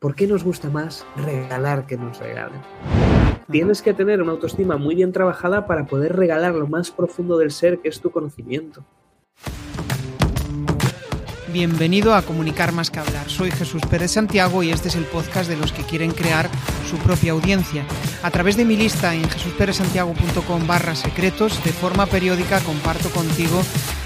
[0.00, 2.60] ¿por qué nos gusta más regalar que nos regalen?
[3.50, 7.50] Tienes que tener una autoestima muy bien trabajada para poder regalar lo más profundo del
[7.50, 8.84] ser, que es tu conocimiento.
[11.52, 13.28] Bienvenido a Comunicar más que hablar.
[13.28, 16.48] Soy Jesús Pérez Santiago y este es el podcast de los que quieren crear
[16.88, 17.84] su propia audiencia.
[18.22, 23.60] A través de mi lista en jesusperezsantiago.com barra secretos, de forma periódica comparto contigo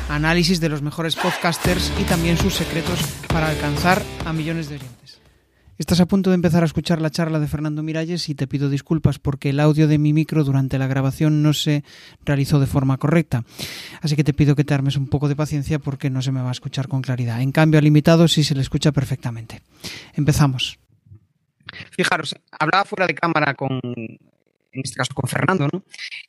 [0.08, 2.98] análisis de los mejores podcasters y también sus secretos
[3.28, 5.23] para alcanzar a millones de oyentes.
[5.76, 8.68] Estás a punto de empezar a escuchar la charla de Fernando Miralles y te pido
[8.68, 11.82] disculpas porque el audio de mi micro durante la grabación no se
[12.24, 13.44] realizó de forma correcta.
[14.00, 16.42] Así que te pido que te armes un poco de paciencia porque no se me
[16.42, 17.40] va a escuchar con claridad.
[17.40, 19.62] En cambio, al invitado sí se le escucha perfectamente.
[20.14, 20.78] Empezamos.
[21.90, 23.80] Fijaros, hablaba fuera de cámara con
[24.74, 25.84] en este caso con Fernando, ¿no?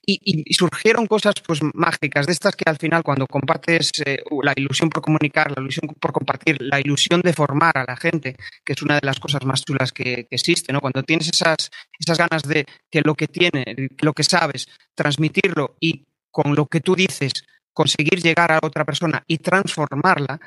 [0.06, 4.90] Y, surgieron cosas pues mágicas, de estas que al final cuando compartes eh, la ilusión
[4.90, 8.82] por comunicar, la ilusión por compartir, la ilusión de formar a la gente, que es
[8.82, 10.80] una de las cosas más chulas que, existe, ¿no?
[10.80, 13.64] Cuando tienes esas, esas ganas de que lo que tiene,
[14.02, 17.34] lo que sabes, transmitirlo y con lo que tú dices
[17.74, 20.40] conseguir llegar a otra persona y transformarla,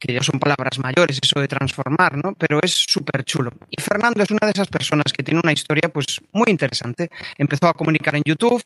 [0.00, 2.34] que ya son palabras mayores, eso de transformar, ¿no?
[2.34, 3.52] Pero es súper chulo.
[3.70, 7.10] Y Fernando es una de esas personas que tiene una historia, pues, muy interesante.
[7.36, 8.62] Empezó a comunicar en YouTube,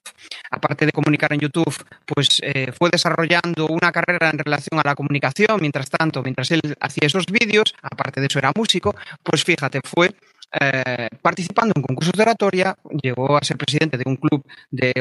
[0.50, 1.74] aparte de comunicar en YouTube,
[2.06, 6.60] pues, eh, fue desarrollando una carrera en relación a la comunicación, mientras tanto, mientras él
[6.80, 10.14] hacía esos vídeos, aparte de eso era músico, pues fíjate, fue
[10.60, 14.92] eh, participando en concursos de oratoria, llegó a ser presidente de un club de,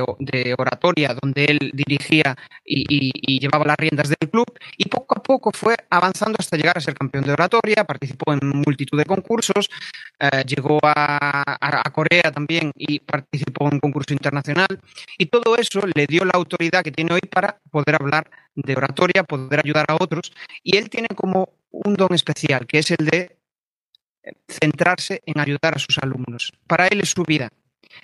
[0.58, 5.76] oratoria donde él dirigía y, llevaba las riendas del club y poco a poco fue
[5.90, 9.70] avanzando hasta llegar a ser campeón de oratoria, participó en multitud de concursos,
[10.20, 14.80] eh, llegó a, a, Corea también y participó en un concurso internacional
[15.18, 19.24] y todo eso le dio la autoridad que tiene hoy para poder hablar de oratoria,
[19.24, 20.32] poder ayudar a otros
[20.64, 23.43] y él tiene como un don especial que es el de
[24.48, 26.52] centrarse en ayudar a sus alumnos.
[26.68, 27.50] Para él es su vida.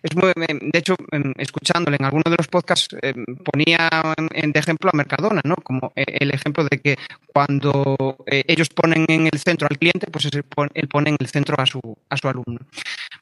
[0.03, 0.95] Es muy, de hecho,
[1.37, 5.55] escuchándole en alguno de los podcasts, eh, ponía de ejemplo a Mercadona, ¿no?
[5.55, 6.95] Como eh, el ejemplo de que
[7.33, 11.55] cuando eh, ellos ponen en el centro al cliente, pues él pone en el centro
[11.59, 12.59] a su, a su alumno.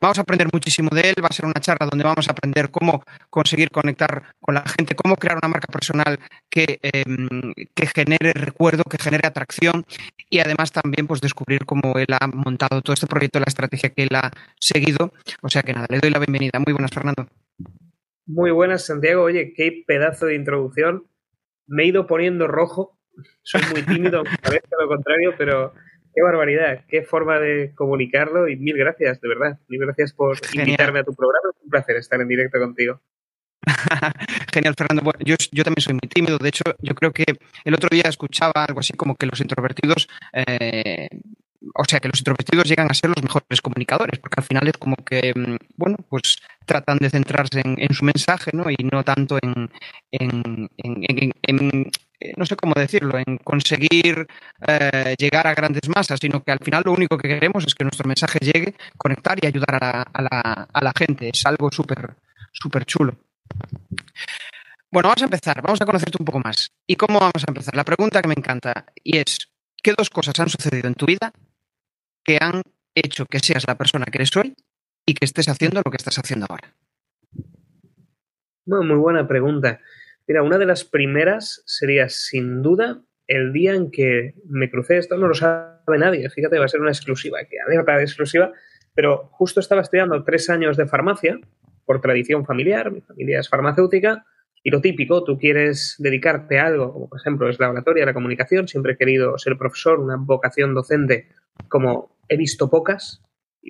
[0.02, 2.70] Vamos a aprender muchísimo de él, va a ser una charla donde vamos a aprender
[2.70, 6.20] cómo conseguir conectar con la gente, cómo crear una marca personal
[6.50, 9.86] que, em, que genere recuerdo, que genere atracción
[10.30, 14.04] y además también pues descubrir cómo él ha montado todo este proyecto, la estrategia que
[14.04, 15.14] él ha seguido.
[15.42, 16.60] O sea que nada, le doy la bienvenida.
[16.60, 17.28] Muy buenas, Fernando.
[18.26, 19.24] Muy buenas, Santiago.
[19.24, 21.08] Oye, qué pedazo de introducción.
[21.66, 23.00] Me he ido poniendo rojo.
[23.42, 25.74] Soy muy tímido, parezca lo contrario, pero
[26.18, 29.60] Qué barbaridad, qué forma de comunicarlo y mil gracias, de verdad.
[29.68, 31.52] Mil gracias por invitarme a tu programa.
[31.54, 33.00] Es un placer estar en directo contigo.
[34.52, 35.04] Genial, Fernando.
[35.04, 36.40] Bueno, yo, también soy muy tímido.
[36.40, 37.24] De hecho, yo creo que
[37.64, 41.08] el otro día escuchaba algo así como que los introvertidos, eh,
[41.76, 44.78] o sea, que los introvertidos llegan a ser los mejores comunicadores, porque al final es
[44.80, 48.72] como que, mm, bueno, pues tratan de centrarse en, su mensaje, ¿no?
[48.72, 49.70] Y no tanto en,
[50.12, 51.92] eh,
[52.36, 54.28] no sé cómo decirlo, en conseguir
[54.68, 57.84] eh, llegar a grandes masas, sino que al final lo único que queremos es que
[57.84, 61.30] nuestro mensaje llegue, conectar y ayudar a la, gente.
[61.30, 62.16] Es algo súper,
[62.52, 63.16] súper chulo.
[64.90, 66.72] Bueno, vamos a empezar, vamos a conocerte un poco más.
[66.88, 67.76] ¿Y cómo vamos a empezar?
[67.76, 69.50] La pregunta que me encanta y es,
[69.84, 71.32] ¿qué dos cosas han sucedido en tu vida
[72.24, 72.62] que han
[72.96, 74.56] hecho que seas la persona que eres hoy
[75.06, 76.74] y que estés haciendo lo que estás haciendo ahora?
[78.66, 79.80] muy buena pregunta.
[80.28, 85.18] Mira, una de las primeras sería sin duda el día en que me crucé, esto
[85.18, 88.52] no lo sabe nadie, fíjate, va a ser una exclusiva, que alerta de exclusiva,
[88.94, 91.40] pero justo estaba estudiando tres años de farmacia
[91.86, 94.26] por tradición familiar, mi familia es farmacéutica,
[94.64, 98.14] y lo típico, tú quieres dedicarte a algo, como por ejemplo es la oratoria, la
[98.14, 101.30] comunicación, siempre he querido ser profesor, una vocación docente
[101.70, 103.22] como he visto pocas,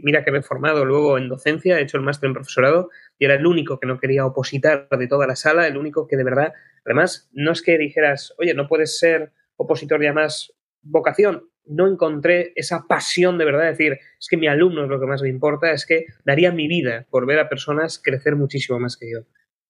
[0.03, 3.25] mira que me he formado luego en docencia, he hecho el máster en profesorado y
[3.25, 6.23] era el único que no quería opositar de toda la sala, el único que de
[6.23, 6.53] verdad,
[6.85, 12.53] además, no es que dijeras, oye, no puedes ser opositor ya más vocación, no encontré
[12.55, 15.29] esa pasión de verdad, de decir, es que mi alumno es lo que más me
[15.29, 19.19] importa, es que daría mi vida por ver a personas crecer muchísimo más que yo.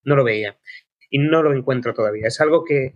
[0.04, 0.58] No lo veía
[1.10, 2.28] y no lo encuentro todavía.
[2.28, 2.96] Es algo que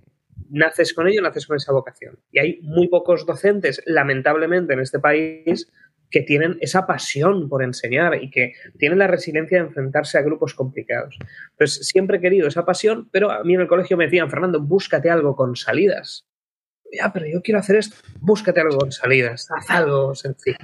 [0.49, 2.19] naces con ello, naces con esa vocación.
[2.31, 5.71] Y hay muy pocos docentes, lamentablemente, en este país
[6.11, 10.53] que tienen esa pasión por enseñar y que tienen la resiliencia de enfrentarse a grupos
[10.53, 11.17] complicados.
[11.57, 14.59] Pues siempre he querido esa pasión, pero a mí en el colegio me decían, Fernando,
[14.61, 16.27] búscate algo con salidas.
[16.91, 20.57] Ya, pero yo quiero hacer esto, búscate algo con salidas, haz algo sencillo.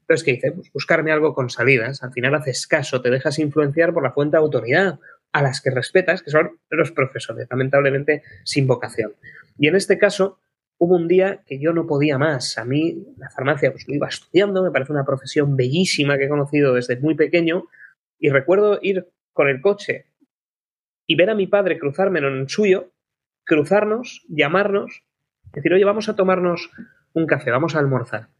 [0.00, 0.52] Entonces, ¿qué hice?
[0.52, 2.02] Pues buscarme algo con salidas.
[2.02, 4.98] Al final haces caso, te dejas influenciar por la fuente de autoridad
[5.30, 9.14] a las que respetas, que son los profesores, lamentablemente sin vocación.
[9.56, 10.40] Y en este caso,
[10.82, 12.58] hubo un día que yo no podía más.
[12.58, 16.28] A mí la farmacia pues lo iba estudiando, me parece una profesión bellísima que he
[16.28, 17.68] conocido desde muy pequeño
[18.18, 20.06] y recuerdo ir con el coche
[21.06, 22.90] y ver a mi padre cruzarme en el suyo,
[23.44, 25.04] cruzarnos, llamarnos,
[25.52, 26.68] decir, oye, vamos a tomarnos
[27.12, 28.30] un café, vamos a almorzar.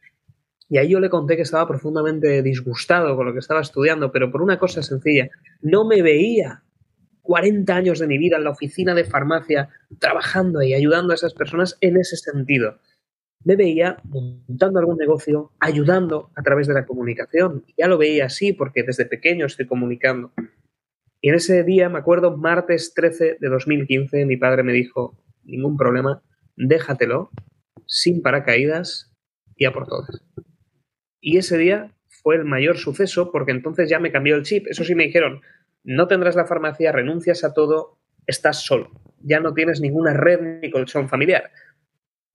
[0.68, 4.32] Y ahí yo le conté que estaba profundamente disgustado con lo que estaba estudiando, pero
[4.32, 5.28] por una cosa sencilla,
[5.60, 6.64] no me veía
[7.22, 11.34] 40 años de mi vida en la oficina de farmacia trabajando y ayudando a esas
[11.34, 12.78] personas en ese sentido.
[13.44, 17.64] Me veía montando algún negocio, ayudando a través de la comunicación.
[17.76, 20.32] Ya lo veía así porque desde pequeño estoy comunicando.
[21.20, 25.76] Y en ese día, me acuerdo, martes 13 de 2015, mi padre me dijo, ningún
[25.76, 26.22] problema,
[26.56, 27.30] déjatelo,
[27.86, 29.12] sin paracaídas
[29.56, 30.22] y a por todas.
[31.20, 34.66] Y ese día fue el mayor suceso porque entonces ya me cambió el chip.
[34.68, 35.40] Eso sí me dijeron,
[35.84, 38.90] no tendrás la farmacia, renuncias a todo, estás solo.
[39.20, 41.50] Ya no tienes ninguna red ni colchón familiar.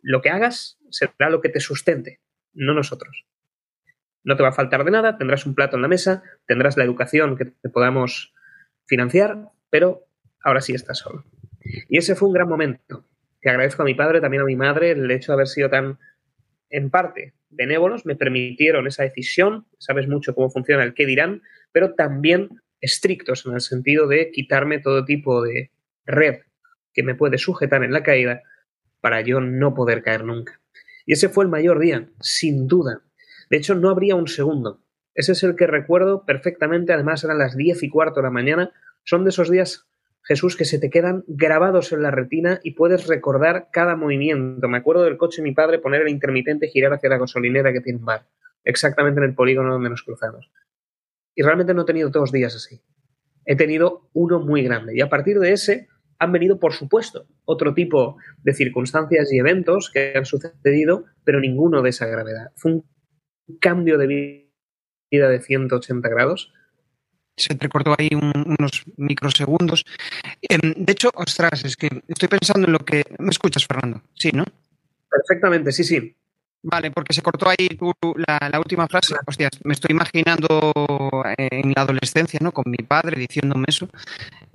[0.01, 2.19] Lo que hagas será lo que te sustente,
[2.53, 3.25] no nosotros.
[4.23, 6.83] No te va a faltar de nada, tendrás un plato en la mesa, tendrás la
[6.83, 8.33] educación que te podamos
[8.85, 10.07] financiar, pero
[10.41, 11.25] ahora sí estás solo.
[11.89, 13.05] Y ese fue un gran momento.
[13.41, 15.99] Te agradezco a mi padre, también a mi madre, el hecho de haber sido tan,
[16.69, 21.93] en parte, benévolos, me permitieron esa decisión, sabes mucho cómo funciona el qué dirán, pero
[21.93, 25.71] también estrictos en el sentido de quitarme todo tipo de
[26.05, 26.41] red
[26.93, 28.41] que me puede sujetar en la caída
[29.01, 30.59] para yo no poder caer nunca.
[31.05, 33.01] Y ese fue el mayor día, sin duda.
[33.49, 34.81] De hecho, no habría un segundo.
[35.15, 38.71] Ese es el que recuerdo perfectamente, además eran las diez y cuarto de la mañana.
[39.03, 39.87] Son de esos días,
[40.23, 44.67] Jesús, que se te quedan grabados en la retina y puedes recordar cada movimiento.
[44.67, 47.71] Me acuerdo del coche de mi padre poner el intermitente y girar hacia la gasolinera
[47.71, 48.27] que tiene un bar,
[48.63, 50.51] exactamente en el polígono donde nos cruzamos.
[51.37, 52.81] Y realmente no he tenido dos días así.
[53.45, 54.97] He tenido uno muy grande.
[54.97, 55.87] Y a partir de ese
[56.17, 61.83] han venido, por supuesto, otro tipo de circunstancias y eventos que han sucedido, pero ninguno
[61.83, 62.51] de esa gravedad.
[62.55, 62.85] Fue un
[63.61, 64.49] cambio de
[65.11, 66.51] vida de 180 grados.
[67.37, 69.85] Se te cortó ahí unos microsegundos.
[70.41, 73.03] Em, de hecho, ostras, es que estoy pensando en lo que...
[73.19, 74.01] ¿Me escuchas, Fernando?
[74.15, 74.43] Sí, ¿no?
[75.07, 76.17] Perfectamente, sí, sí.
[76.63, 77.69] Vale, porque se cortó ahí
[78.27, 79.15] la, última frase.
[79.25, 80.71] Hostias, me estoy imaginando
[81.37, 82.51] eh, en la adolescencia, ¿no?
[82.51, 83.87] Con mi padre diciéndome eso.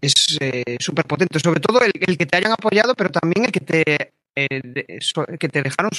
[0.00, 1.38] Es eh, súper potente.
[1.38, 4.88] Sobre todo el, que te hayan apoyado, pero también el que te, eh,
[5.38, 5.90] que te dejaron,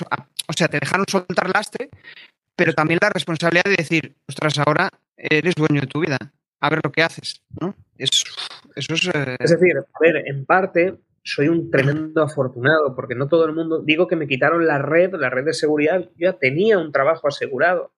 [0.48, 1.90] o sea, te dejaron soltar lastre,
[2.56, 6.18] pero también la responsabilidad de decir, ostras, ahora eres dueño de tu vida.
[6.60, 7.76] A ver lo que haces, ¿no?
[7.98, 8.24] Es,
[8.76, 9.06] eso es.
[9.40, 13.82] Es decir, a ver, en parte soy un tremendo afortunado, porque no todo el mundo,
[13.84, 17.28] digo que me quitaron la red, la red de seguridad, yo ya tenía un trabajo
[17.28, 17.94] asegurado,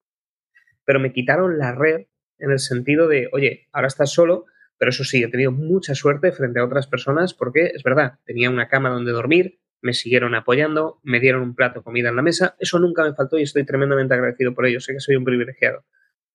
[0.86, 2.06] pero me quitaron la red
[2.38, 4.46] en el sentido de, oye, ahora estás solo,
[4.78, 8.50] pero eso sí, he tenido mucha suerte frente a otras personas porque es verdad, tenía
[8.50, 12.22] una cama donde dormir, me siguieron apoyando, me dieron un plato de comida en la
[12.22, 15.26] mesa, eso nunca me faltó y estoy tremendamente agradecido por ello, sé que soy un
[15.26, 15.84] privilegiado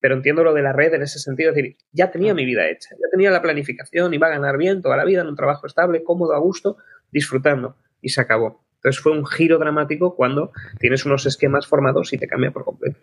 [0.01, 2.69] pero entiendo lo de la red en ese sentido, es decir, ya tenía mi vida
[2.69, 5.67] hecha, ya tenía la planificación, iba a ganar bien toda la vida en un trabajo
[5.67, 6.79] estable, cómodo, a gusto,
[7.11, 8.65] disfrutando, y se acabó.
[8.77, 12.99] Entonces fue un giro dramático cuando tienes unos esquemas formados y te cambia por completo.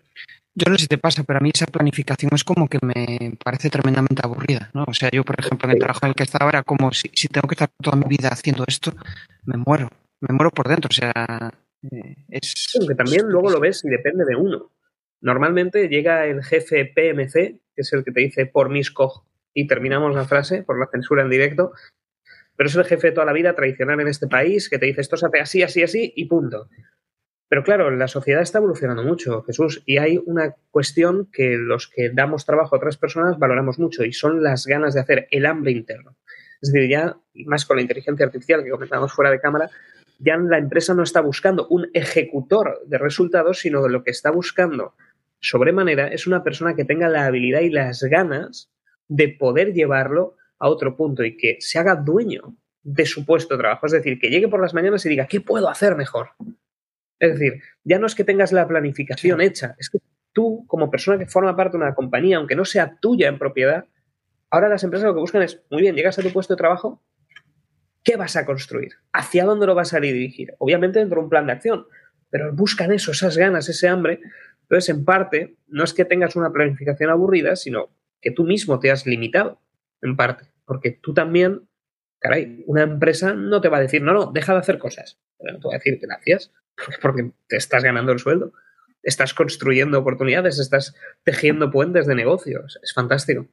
[0.55, 3.37] Yo no sé si te pasa, pero a mí esa planificación es como que me
[3.43, 4.85] parece tremendamente aburrida, ¿no?
[4.87, 7.09] O sea, yo, por ejemplo, en el trabajo en el que estaba era como si,
[7.27, 8.91] tengo que estar toda mi vida haciendo esto,
[9.45, 9.89] me muero,
[10.19, 11.53] me muero por dentro, o sea,
[11.91, 12.55] eh, es...
[12.79, 14.71] Aunque también luego lo ves y depende de uno.
[15.21, 19.67] Normalmente llega el jefe PMC, que es el que te dice por mis coj y
[19.67, 21.71] terminamos la frase por la censura en directo,
[22.55, 25.01] pero es el jefe de toda la vida tradicional en este país que te dice
[25.01, 26.69] esto se hace así, así, así y punto.
[27.49, 32.09] Pero claro, la sociedad está evolucionando mucho, Jesús, y hay una cuestión que los que
[32.09, 35.71] damos trabajo a otras personas valoramos mucho y son las ganas de hacer, el hambre
[35.71, 36.17] interno.
[36.61, 37.15] Es decir, ya,
[37.45, 39.69] más con la inteligencia artificial que comentábamos fuera de cámara,
[40.19, 44.31] ya la empresa no está buscando un ejecutor de resultados, sino de lo que está
[44.31, 44.95] buscando
[45.39, 48.71] sobremanera es una persona que tenga la habilidad y las ganas
[49.07, 53.59] de poder llevarlo a otro punto y que se haga dueño de su puesto de
[53.61, 53.85] trabajo.
[53.85, 56.29] Es decir, que llegue por las mañanas y diga, ¿qué puedo hacer mejor?
[57.19, 59.99] Es decir, ya no es que tengas la planificación hecha, es que
[60.33, 63.85] tú, como persona que forma parte de una compañía, aunque no sea tuya en propiedad,
[64.49, 67.01] ahora las empresas lo que buscan es, muy bien, llegas a tu puesto de trabajo,
[68.03, 68.93] ¿qué vas a construir?
[69.11, 70.53] ¿Hacia dónde lo vas a dirigir?
[70.59, 71.87] Obviamente dentro de un plan de acción,
[72.29, 74.19] pero buscan eso, esas ganas, ese hambre
[74.69, 77.89] entonces, en parte, no es que tengas una planificación aburrida, sino
[78.21, 79.61] que tú mismo te has limitado,
[80.01, 81.69] en parte, porque tú también,
[82.19, 85.59] caray, una empresa no te va a decir, no, no, deja de hacer cosas, no
[85.59, 86.51] te va a decir gracias,
[87.01, 88.51] porque te estás ganando el sueldo,
[89.03, 93.47] estás construyendo oportunidades, estás tejiendo puentes de negocios, es fantástico.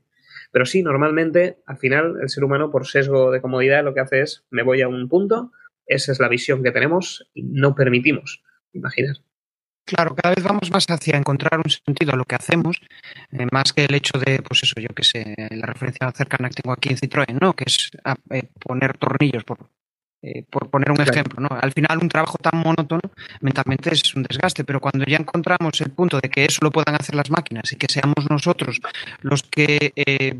[0.50, 4.20] Pero sí, normalmente, al final, el ser humano, por sesgo de comodidad, lo que hace
[4.20, 5.52] es, me voy a un punto,
[5.86, 8.42] esa es la visión que tenemos y no permitimos
[8.72, 9.16] imaginar.
[9.86, 12.80] Claro, cada vez vamos más hacia encontrar un sentido a lo que hacemos,
[13.32, 16.62] eh, más que el hecho de, pues eso, yo que sé, la referencia cercana que
[16.62, 17.52] tengo aquí en Citroën, ¿no?
[17.52, 19.58] Que es ah, eh, poner tornillos, por,
[20.22, 21.48] eh, por poner un ejemplo, ¿no?
[21.50, 23.02] Al final un trabajo tan monótono
[23.42, 26.94] mentalmente es un desgaste, pero cuando ya encontramos el punto de que eso lo puedan
[26.94, 28.80] hacer las máquinas y que seamos nosotros
[29.20, 29.92] los que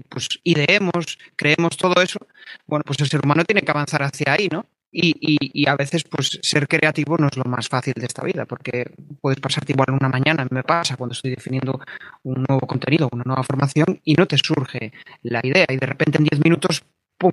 [0.09, 2.19] pues ideemos, creemos todo eso,
[2.67, 4.65] bueno, pues el ser humano tiene que avanzar hacia ahí, ¿no?
[4.97, 8.93] Y, a veces, pues, ser creativo no es lo más fácil de esta vida, porque
[9.21, 11.81] puedes pasarte igual una mañana, me pasa cuando estoy definiendo
[12.23, 16.19] un nuevo contenido, una nueva formación, y no te surge la idea, y de repente
[16.19, 16.85] en 10 minutos,
[17.19, 17.33] ¡pum!,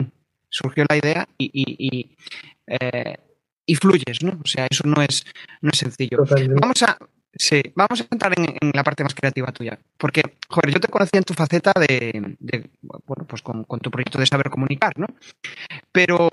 [0.50, 2.15] surgió la idea y,
[2.65, 3.18] eh,
[3.65, 4.39] y, fluyes, ¿no?
[4.44, 5.24] O sea, eso no es,
[5.62, 6.25] no es sencillo.
[6.60, 6.98] Vamos a,
[7.34, 9.80] Sí, vamos a entrar en, la parte más creativa tuya.
[9.98, 12.30] Porque, joder, yo te conocía en tu faceta de,
[12.82, 15.08] bueno, pues con, con, tu proyecto de saber comunicar, ¿no?
[15.94, 16.27] Pero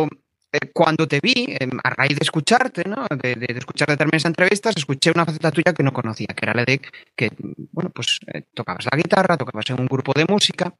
[0.51, 3.07] eh, cuando te vi, em, a raíz de escucharte, ¿no?
[3.11, 6.81] de, escuchar determinadas entrevistas, escuché una faceta tuya que no conocía, que era la de
[7.15, 7.31] que,
[7.73, 10.75] bueno, pues eh, tocabas la guitarra, tocabas en un grupo de música.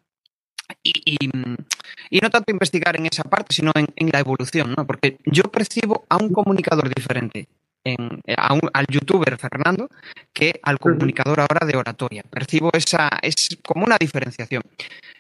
[0.83, 1.17] Y,
[2.21, 4.87] no tanto investigar en esa parte, sino en, la evolución, ¿no?
[4.87, 7.49] Porque yo percibo a un comunicador diferente,
[7.85, 9.89] en, al youtuber Fernando,
[10.33, 12.23] que al comunicador ahora de oratoria.
[12.23, 14.63] Percibo esa, es como una diferenciación.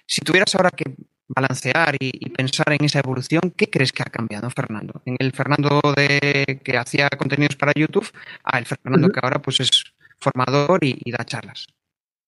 [0.07, 0.85] Si tuvieras ahora que
[1.28, 5.02] balancear y, pensar en esa evolución, ¿qué crees que ha cambiado, Fernando?
[5.04, 8.08] En el Fernando de, que hacía contenidos para YouTube
[8.44, 9.85] a el Fernando que ahora pues es
[10.18, 11.66] formador y, da charlas.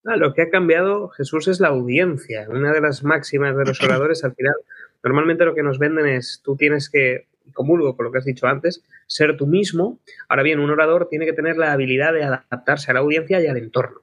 [0.05, 2.47] Ah, lo que ha cambiado, Jesús, es la audiencia.
[2.49, 4.55] Una de las máximas de los oradores, al final,
[5.03, 8.47] normalmente lo que nos venden es tú tienes que, comulgo con lo que has dicho
[8.47, 9.99] antes, ser tú mismo.
[10.29, 13.47] Ahora bien, un orador tiene que tener la habilidad de adaptarse a la audiencia y
[13.47, 14.01] al entorno.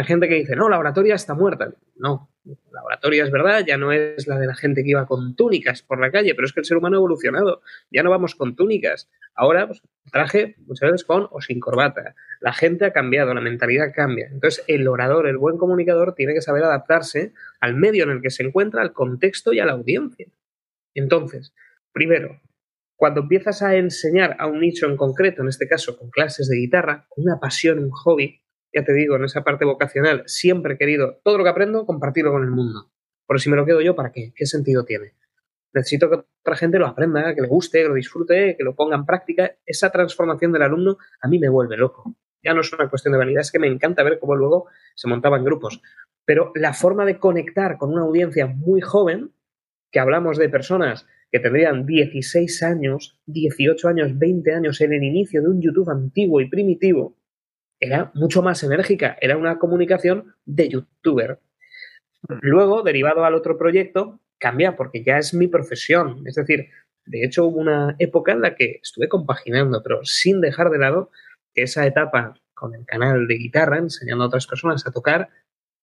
[0.00, 1.74] Hay gente que dice, no, la oratoria está muerta.
[1.94, 2.30] No,
[2.72, 5.82] la oratoria es verdad, ya no es la de la gente que iba con túnicas
[5.82, 7.60] por la calle, pero es que el ser humano ha evolucionado.
[7.90, 9.10] Ya no vamos con túnicas.
[9.34, 12.14] Ahora, pues, traje muchas veces con o sin corbata.
[12.40, 14.28] La gente ha cambiado, la mentalidad cambia.
[14.32, 18.30] Entonces, el orador, el buen comunicador, tiene que saber adaptarse al medio en el que
[18.30, 20.28] se encuentra, al contexto y a la audiencia.
[20.94, 21.52] Entonces,
[21.92, 22.40] primero,
[22.96, 26.56] cuando empiezas a enseñar a un nicho en concreto, en este caso con clases de
[26.56, 28.40] guitarra, con una pasión, un hobby,
[28.72, 32.32] ya te digo, en esa parte vocacional, siempre he querido todo lo que aprendo compartirlo
[32.32, 32.90] con el mundo.
[33.26, 34.32] Por si me lo quedo yo, ¿para qué?
[34.34, 35.14] ¿Qué sentido tiene?
[35.72, 38.96] Necesito que otra gente lo aprenda, que le guste, que lo disfrute, que lo ponga
[38.96, 39.52] en práctica.
[39.64, 42.16] Esa transformación del alumno a mí me vuelve loco.
[42.42, 45.08] Ya no es una cuestión de vanidad, es que me encanta ver cómo luego se
[45.08, 45.80] montaban grupos.
[46.24, 49.32] Pero la forma de conectar con una audiencia muy joven,
[49.92, 55.42] que hablamos de personas que tendrían 16 años, 18 años, 20 años en el inicio
[55.42, 57.16] de un YouTube antiguo y primitivo,
[57.80, 61.40] era mucho más enérgica, era una comunicación de youtuber.
[62.42, 66.22] Luego, derivado al otro proyecto, cambia porque ya es mi profesión.
[66.26, 66.68] Es decir,
[67.06, 71.10] de hecho hubo una época en la que estuve compaginando, pero sin dejar de lado
[71.54, 75.30] que esa etapa con el canal de guitarra, enseñando a otras personas a tocar,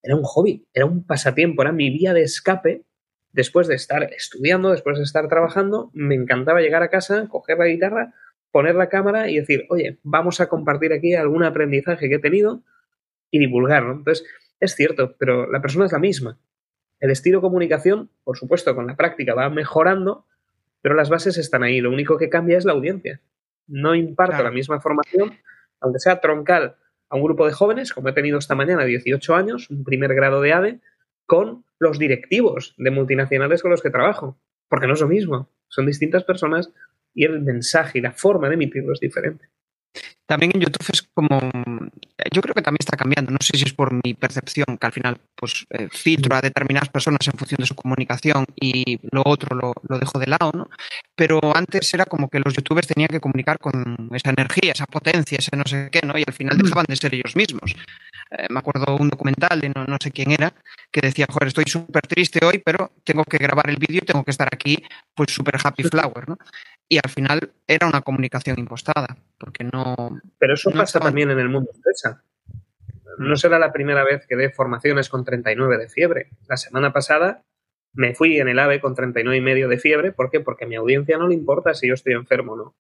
[0.04, 2.84] era un hobby, era un pasatiempo, era mi vía de escape.
[3.32, 7.66] Después de estar estudiando, después de estar trabajando, me encantaba llegar a casa, coger la
[7.66, 8.14] guitarra,
[8.52, 12.64] poner la cámara y decir, oye, vamos a compartir aquí algún aprendizaje que he tenido
[13.32, 13.94] y divulgarlo.
[13.94, 14.26] Entonces,
[14.60, 16.40] es cierto, pero la persona es la misma.
[17.00, 20.26] El estilo de comunicación, por supuesto, con la práctica va mejorando,
[20.82, 21.80] pero las bases están ahí.
[21.82, 23.22] Lo único que cambia es la audiencia.
[23.68, 25.34] No imparto la misma formación,
[25.80, 26.78] aunque sea troncal,
[27.10, 30.42] a un grupo de jóvenes, como he tenido esta mañana, 18 años, un primer grado
[30.42, 30.80] de ADE,
[31.26, 34.40] con los directivos de multinacionales con los que trabajo.
[34.68, 35.50] Porque no es lo mismo.
[35.68, 36.74] Son distintas personas
[37.18, 39.50] y el mensaje y la forma de emitirlo es diferente.
[40.28, 41.40] También en YouTube es como,
[42.32, 44.92] yo creo que también está cambiando, no sé si es por mi percepción, que al
[44.92, 49.56] final pues eh, filtro a determinadas personas en función de su comunicación y lo otro
[49.56, 50.70] lo, lo, dejo de lado, ¿no?
[51.16, 55.38] Pero antes era como que los youtubers tenían que comunicar con esa energía, esa potencia,
[55.40, 56.18] ese no sé qué, ¿no?
[56.20, 57.74] Y al final dejaban de ser ellos mismos.
[58.32, 60.54] Eh, me acuerdo un documental de no, no, sé quién era,
[60.92, 64.26] que decía, joder, estoy súper triste hoy, pero tengo que grabar el vídeo y tengo
[64.26, 64.84] que estar aquí,
[65.16, 66.38] pues súper happy flower, ¿no?
[66.90, 70.22] Y al final era una comunicación impostada, porque no...
[70.40, 72.24] Pero eso pasa también en el mundo empresa.
[73.18, 76.30] No será la primera vez que dé formaciones con 39 de fiebre.
[76.48, 77.44] La semana pasada
[77.94, 80.12] me fui en el AVE con 39 y medio de fiebre.
[80.12, 80.40] ¿Por qué?
[80.40, 82.76] Porque a mi audiencia no le importa si yo estoy enfermo o no.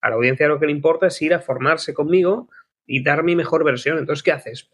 [0.00, 2.48] A la audiencia lo que le importa es ir a formarse conmigo
[2.86, 3.98] y dar mi mejor versión.
[3.98, 4.68] Entonces, ¿qué haces?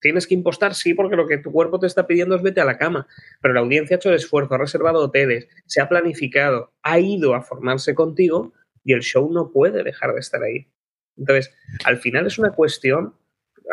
[0.00, 2.64] Tienes que impostar, sí, porque lo que tu cuerpo te está pidiendo es vete a
[2.64, 3.06] la cama.
[3.40, 7.34] Pero la audiencia ha hecho el esfuerzo, ha reservado hoteles, se ha planificado, ha ido
[7.34, 8.52] a formarse contigo
[8.82, 10.68] y el show no puede dejar de estar ahí.
[11.16, 11.54] Entonces,
[11.84, 13.14] al final es una cuestión,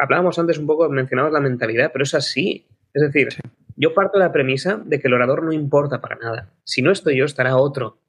[0.02, 2.68] hablábamos antes un poco, mencionabas la mentalidad, pero es así.
[2.94, 3.30] Es decir,
[3.78, 6.52] yo parto de la premisa de que el orador no importa para nada.
[6.64, 8.00] Si no estoy yo, estará otro.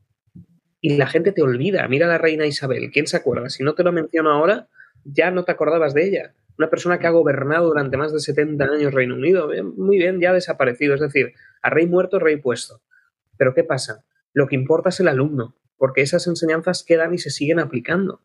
[0.80, 1.86] Y la gente te olvida.
[1.88, 3.48] Mira a la reina Isabel, ¿quién se acuerda?
[3.48, 4.68] Si no te lo menciono ahora,
[5.04, 6.34] ya no te acordabas de ella.
[6.58, 10.20] Una persona que ha gobernado durante más de 70 años Reino Unido, eh, muy bien,
[10.20, 10.94] ya ha desaparecido.
[10.94, 12.82] Es decir, a rey muerto, rey puesto.
[13.36, 14.04] Pero ¿qué pasa?
[14.32, 18.22] Lo que importa es el alumno, porque esas enseñanzas quedan y se siguen aplicando.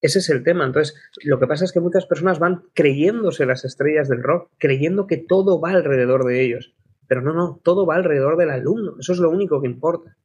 [0.00, 0.64] Ese es el tema.
[0.64, 5.06] Entonces, lo que pasa es que muchas personas van creyéndose las estrellas del rock, creyendo
[5.06, 6.74] que todo va alrededor de ellos.
[7.06, 8.96] Pero no, no, todo va alrededor del alumno.
[8.98, 10.16] Eso es lo único que importa.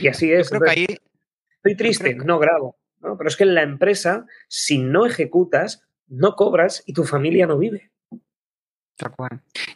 [0.00, 0.48] Y así es.
[0.48, 0.86] creo que ahí...
[1.56, 2.76] Estoy triste, no grabo.
[3.00, 7.58] Pero es que en la empresa, si no ejecutas, no cobras y tu familia no
[7.58, 7.90] vive.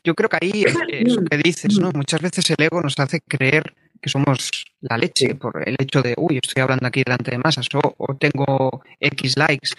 [0.04, 1.90] Yo creo que ahí es lo que dices, ¿no?
[1.92, 6.14] Muchas veces el ego nos hace creer que somos la leche por el hecho de,
[6.16, 9.70] uy, estoy hablando aquí delante de masas o, tengo X likes.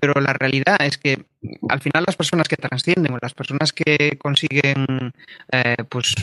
[0.00, 1.24] Pero la realidad es que
[1.68, 5.12] al final las personas que trascienden o las personas que consiguen,
[5.52, 6.14] eh, pues,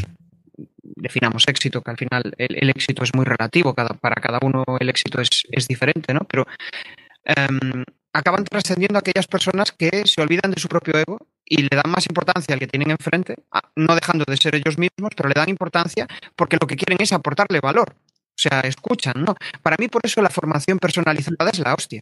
[0.82, 4.90] definamos éxito, que al final el, éxito es muy relativo, cada, para cada uno el
[4.90, 6.22] éxito es, es diferente, ¿no?
[6.30, 6.46] Pero
[7.24, 7.84] em,
[8.16, 11.92] acaban trascendiendo a aquellas personas que se olvidan de su propio ego y le dan
[11.92, 13.36] más importancia al que tienen enfrente,
[13.76, 17.12] no dejando de ser ellos mismos, pero le dan importancia porque lo que quieren es
[17.12, 17.94] aportarle valor.
[17.94, 19.36] O sea, escuchan, ¿no?
[19.62, 22.02] Para mí, por eso la formación personalizada es la hostia.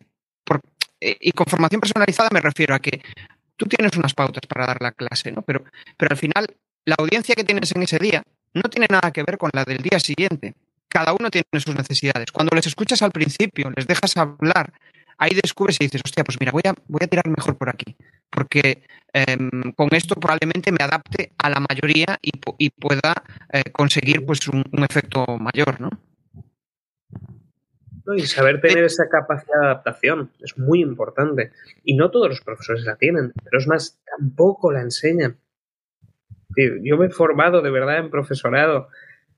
[1.00, 3.02] Eh, y con formación personalizada me refiero a que
[3.58, 5.42] tú tienes unas pautas para dar la clase, ¿no?
[5.42, 5.64] Pero,
[5.98, 6.46] pero al final,
[6.86, 8.22] la audiencia que tienes en ese día
[8.54, 10.54] no tiene nada que ver con la del día siguiente.
[10.88, 12.32] Cada uno tiene sus necesidades.
[12.32, 14.74] Cuando les escuchas al principio, les dejas hablar,
[15.18, 17.96] ahí descubres y dices, hostia, pues mira, voy a, voy a tirar mejor por aquí,
[18.30, 22.32] porque em, con esto probablemente me adapte a la mayoría y,
[22.70, 25.90] pueda eh, conseguir pues un, efecto mayor, ¿no?
[28.16, 31.54] Y saber tener esa capacidad de adaptación es muy importante.
[31.86, 35.38] Y no todos los profesores la tienen, pero es más, tampoco la enseñan.
[36.84, 38.90] Yo me he formado de verdad en profesorado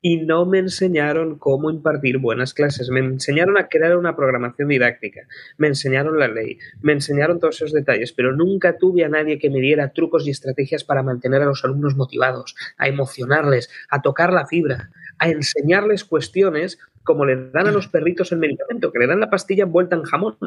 [0.07, 2.91] y no me enseñaron cómo impartir buenas clases.
[2.91, 5.21] Me enseñaron a crear una programación didáctica,
[5.57, 9.49] me enseñaron la ley, me enseñaron todos esos detalles, pero nunca tuve a nadie que
[9.49, 14.31] me diera trucos y estrategias para mantener a los alumnos motivados, a emocionarles, a tocar
[14.31, 19.07] la fibra, a enseñarles cuestiones como le dan a los perritos el medicamento, que le
[19.07, 20.37] dan la pastilla envuelta en jamón.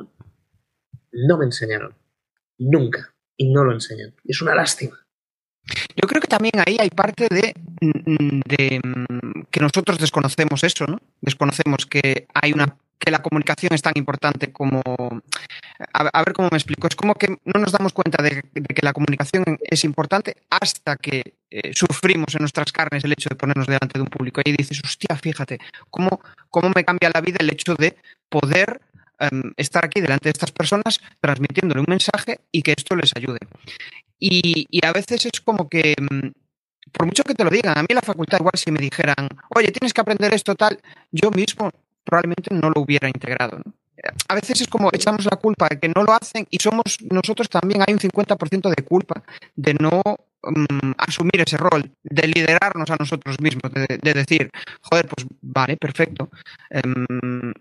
[1.10, 1.96] No me enseñaron.
[2.58, 3.12] Nunca.
[3.36, 4.14] Y no lo enseñan.
[4.24, 5.07] Es una lástima.
[5.96, 7.54] Yo creo que también ahí hay parte de,
[9.50, 11.00] que nosotros desconocemos eso, ¿no?
[11.20, 14.82] Desconocemos que hay una que la comunicación es tan importante como
[15.92, 16.88] a, ver cómo me explico.
[16.88, 21.34] Es como que no nos damos cuenta de, que la comunicación es importante hasta que
[21.50, 24.40] eh, sufrimos en nuestras carnes el hecho de ponernos delante de un público.
[24.44, 25.58] Y dices, hostia, fíjate,
[25.90, 27.96] cómo, cómo me cambia la vida el hecho de
[28.28, 28.80] poder
[29.20, 33.38] em, estar aquí delante de estas personas transmitiéndole un mensaje y que esto les ayude.
[34.18, 36.28] Y, a veces es como que, mm,
[36.92, 39.70] por mucho que te lo digan, a mí la facultad igual si me dijeran, oye,
[39.70, 40.80] tienes que aprender esto tal,
[41.12, 41.70] yo mismo
[42.04, 43.62] probablemente no lo hubiera integrado.
[44.28, 47.48] A veces es como echamos la culpa de que no lo hacen y somos nosotros
[47.48, 49.22] también, hay un 50% de culpa
[49.56, 50.02] de no
[50.42, 54.50] mm, asumir ese rol, de liderarnos a nosotros mismos, de, decir,
[54.82, 56.30] joder, pues vale, perfecto.
[56.70, 57.52] Em,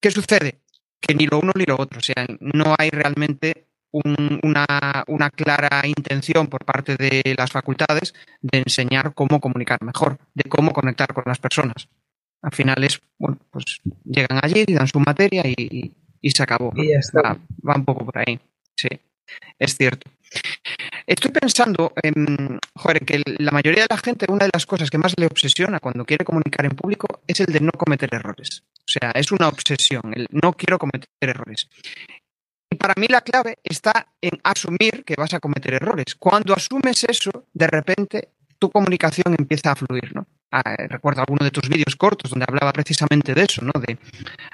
[0.00, 0.60] ¿Qué sucede?
[1.02, 6.46] Que ni lo uno ni lo otro, o sea, no hay realmente una, clara intención
[6.46, 11.38] por parte de las facultades de enseñar cómo comunicar mejor, de cómo conectar con las
[11.38, 11.88] personas.
[12.40, 15.92] Al final es, bueno, pues llegan allí, dan su materia y,
[16.30, 16.72] se acabó.
[16.74, 17.36] Y ya está.
[17.68, 18.40] Va, un poco por ahí.
[18.74, 18.88] Sí,
[19.58, 20.10] es cierto.
[21.06, 22.58] Estoy pensando, en,
[23.04, 26.04] que la mayoría de la gente, una de las cosas que más le obsesiona cuando
[26.04, 28.62] quiere comunicar en público es el de no cometer errores.
[28.78, 31.68] O sea, es una obsesión, el no quiero cometer errores.
[32.70, 36.14] Y para mí la clave está en asumir que vas a cometer errores.
[36.14, 40.26] Cuando asumes eso, de repente tu comunicación empieza a fluir, ¿no?
[40.50, 43.72] Ah, recuerdo alguno de tus vídeos cortos donde hablaba precisamente de eso, ¿no?
[43.80, 43.98] De,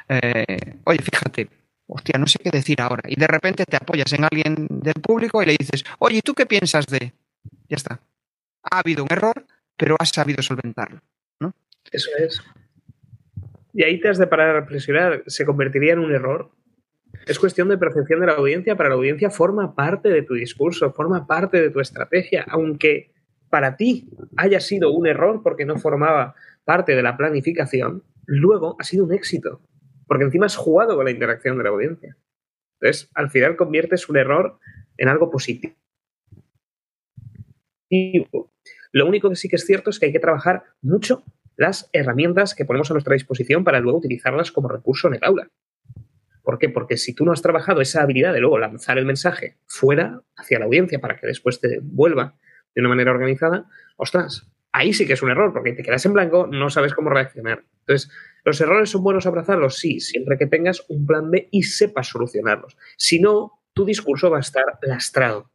[0.09, 1.49] eh, oye, fíjate,
[1.89, 3.03] hostia, no sé qué decir ahora.
[3.09, 6.47] Y de repente te apoyas en alguien del público y le dices, oye, ¿tú qué
[6.47, 7.13] piensas de...?
[7.69, 8.01] Ya está.
[8.71, 9.47] Ha habido un error,
[9.77, 11.01] pero has sabido solventarlo,
[11.41, 11.55] ¿no?
[11.91, 12.43] Eso es.
[13.73, 15.23] Y ahí te has de parar a reflexionar.
[15.27, 16.51] ¿Se convertiría en un error?
[17.27, 18.77] Es cuestión de percepción de la audiencia.
[18.77, 23.13] Para la audiencia forma parte de tu discurso, forma parte de tu estrategia, aunque
[23.49, 28.85] para ti haya sido un error porque no formaba parte de la planificación, luego ha
[28.85, 29.63] sido un éxito,
[30.09, 32.17] porque encima has jugado con la interacción de la audiencia.
[32.81, 34.59] Entonces, al final conviertes un error
[34.97, 35.75] en algo positivo.
[38.93, 41.23] Lo único que sí que es cierto es que hay que trabajar mucho
[41.57, 45.51] las herramientas que ponemos a nuestra disposición para luego utilizarlas como recurso en el aula.
[46.43, 46.69] ¿Por qué?
[46.69, 50.59] Porque si tú no has trabajado esa habilidad de luego lanzar el mensaje fuera hacia
[50.59, 52.39] la audiencia para que después te vuelva
[52.75, 53.67] de una manera organizada,
[53.97, 57.11] ostras, ahí sí que es un error, porque te quedas en blanco, no sabes cómo
[57.11, 57.65] reaccionar.
[57.89, 58.11] Entonces,
[58.45, 59.79] ¿los errores son buenos abrazarlos?
[59.79, 62.77] Sí, siempre que tengas un plan B y sepas solucionarlos.
[62.99, 65.51] Si no, tu discurso va a estar lastrado.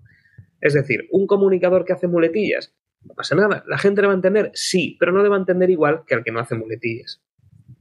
[0.60, 3.64] Es decir, un comunicador que hace muletillas, no pasa nada.
[3.68, 4.50] ¿La gente le va a entender?
[4.56, 7.22] Sí, pero no le va a entender igual que al que no hace muletillas.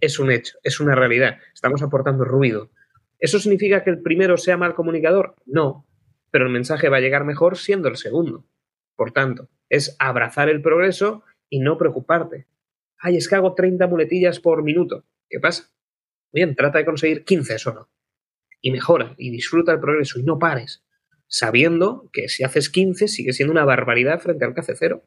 [0.01, 1.39] Es un hecho, es una realidad.
[1.55, 2.71] Estamos aportando ruido.
[3.19, 5.37] ¿Eso significa que el primero sea mal comunicador?
[5.47, 5.87] No,
[6.31, 8.45] pero el mensaje va a llegar mejor siendo el segundo.
[8.97, 12.47] Por tanto, es abrazar el progreso y no preocuparte.
[13.05, 15.05] Ay, es que hago 30 muletillas por minuto.
[15.29, 15.73] ¿Qué pasa?
[16.33, 17.91] Bien, trata de conseguir 15 solo.
[18.61, 20.85] Y mejora y disfruta el progreso y no pares,
[21.27, 25.03] sabiendo que si haces 15 sigue siendo una barbaridad frente al que hace cero.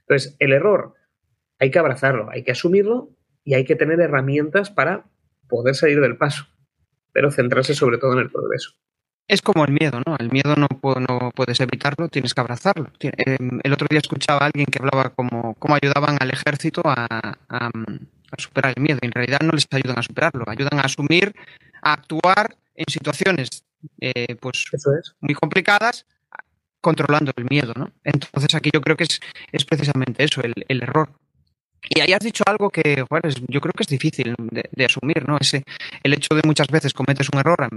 [0.00, 0.92] Entonces, el error
[1.58, 5.10] hay que abrazarlo, hay que asumirlo y hay que tener herramientas para
[5.48, 6.44] poder salir del paso,
[7.12, 8.72] pero centrarse sobre todo en el progreso.
[9.28, 10.16] Es como el miedo, ¿no?
[10.18, 10.68] El miedo no,
[11.00, 12.90] no puedes evitarlo, tienes que abrazarlo.
[13.00, 17.06] Em, el otro día escuchaba a alguien que hablaba como cómo ayudaban al ejército a,
[17.48, 17.70] a,
[18.36, 18.98] superar el miedo.
[19.02, 21.34] En realidad no les ayudan a superarlo, ayudan a asumir,
[21.82, 23.64] a actuar en situaciones
[24.00, 24.64] eh, pues
[25.20, 26.06] muy complicadas
[26.80, 27.92] controlando el miedo, ¿no?
[28.04, 29.20] Entonces aquí yo creo que es,
[29.52, 31.10] es precisamente eso, el, el error.
[31.94, 35.36] Y ahí has dicho algo que bueno, yo creo que es difícil de, asumir, ¿no?
[35.38, 35.62] Ese,
[36.02, 37.68] el hecho de muchas veces cometes un error,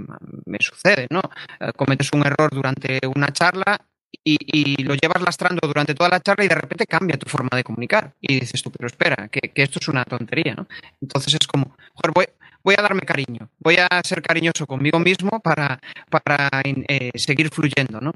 [0.46, 1.20] me sucede, ¿no?
[1.60, 3.78] Eh, cometes un error durante una charla
[4.24, 7.62] y, lo llevas lastrando durante toda la charla y de repente cambia tu forma de
[7.62, 8.14] comunicar.
[8.20, 10.66] Y dices tú, pero espera, que, esto es una tontería, ¿no?
[11.00, 12.26] Entonces es como, joder, voy,
[12.64, 15.78] voy a darme cariño, voy a ser cariñoso conmigo mismo para,
[16.10, 18.12] para eh, seguir fluyendo, ¿no?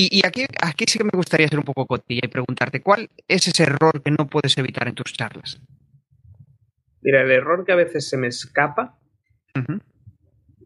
[0.00, 3.48] Y, aquí, aquí sí que me gustaría ser un poco cotilla y preguntarte, ¿cuál es
[3.48, 5.60] ese error que no puedes evitar en tus charlas?
[7.02, 8.96] Mira, el error que a veces se me escapa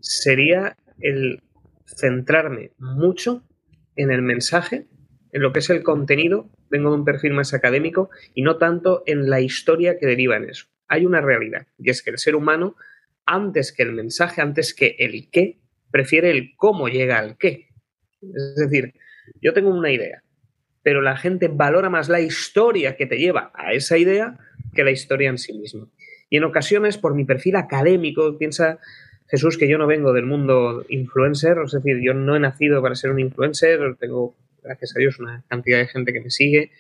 [0.00, 1.42] sería el
[1.86, 3.42] centrarme mucho
[3.96, 4.86] en el mensaje,
[5.32, 9.02] en lo que es el contenido, vengo de un perfil más académico, y no tanto
[9.06, 10.66] en la historia que deriva en eso.
[10.88, 12.76] Hay una realidad, y es que el ser humano,
[13.24, 15.58] antes que el mensaje, antes que el qué,
[15.90, 17.68] prefiere el cómo llega al qué.
[18.20, 18.92] Es decir,
[19.40, 20.22] yo tengo una idea,
[20.82, 24.38] pero la gente valora más la historia que te lleva a esa idea
[24.74, 25.86] que la historia en sí misma.
[26.30, 28.78] Y en ocasiones, por mi perfil académico, piensa
[29.28, 32.94] Jesús que yo no vengo del mundo influencer, es decir, yo no he nacido para
[32.94, 36.70] ser un influencer, tengo, gracias a Dios, una cantidad de gente que me sigue,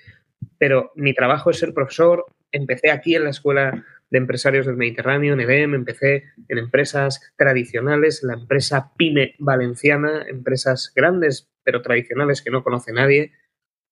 [0.58, 2.24] pero mi trabajo es ser profesor.
[2.50, 8.22] Empecé aquí en la Escuela de Empresarios del Mediterráneo, en EDEM, empecé en empresas tradicionales,
[8.22, 13.32] la empresa PYME valenciana, empresas grandes pero tradicionales que no conoce nadie,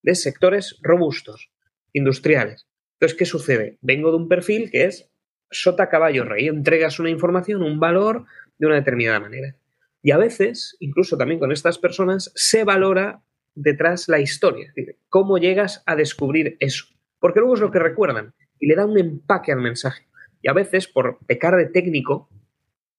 [0.02, 1.50] de sectores robustos,
[1.92, 2.66] industriales.
[2.94, 3.78] Entonces, ¿qué sucede?
[3.80, 5.10] Vengo de un perfil que es
[5.50, 8.24] sota caballo rey, entregas una información, un valor
[8.58, 9.56] de una determinada manera.
[10.02, 13.22] Y a veces, incluso también con estas personas, se valora
[13.54, 14.72] detrás la historia,
[15.08, 16.86] cómo llegas a descubrir eso.
[17.18, 20.06] Porque luego es lo que recuerdan y le da un empaque al mensaje.
[20.42, 22.30] Y a veces, por pecar de técnico,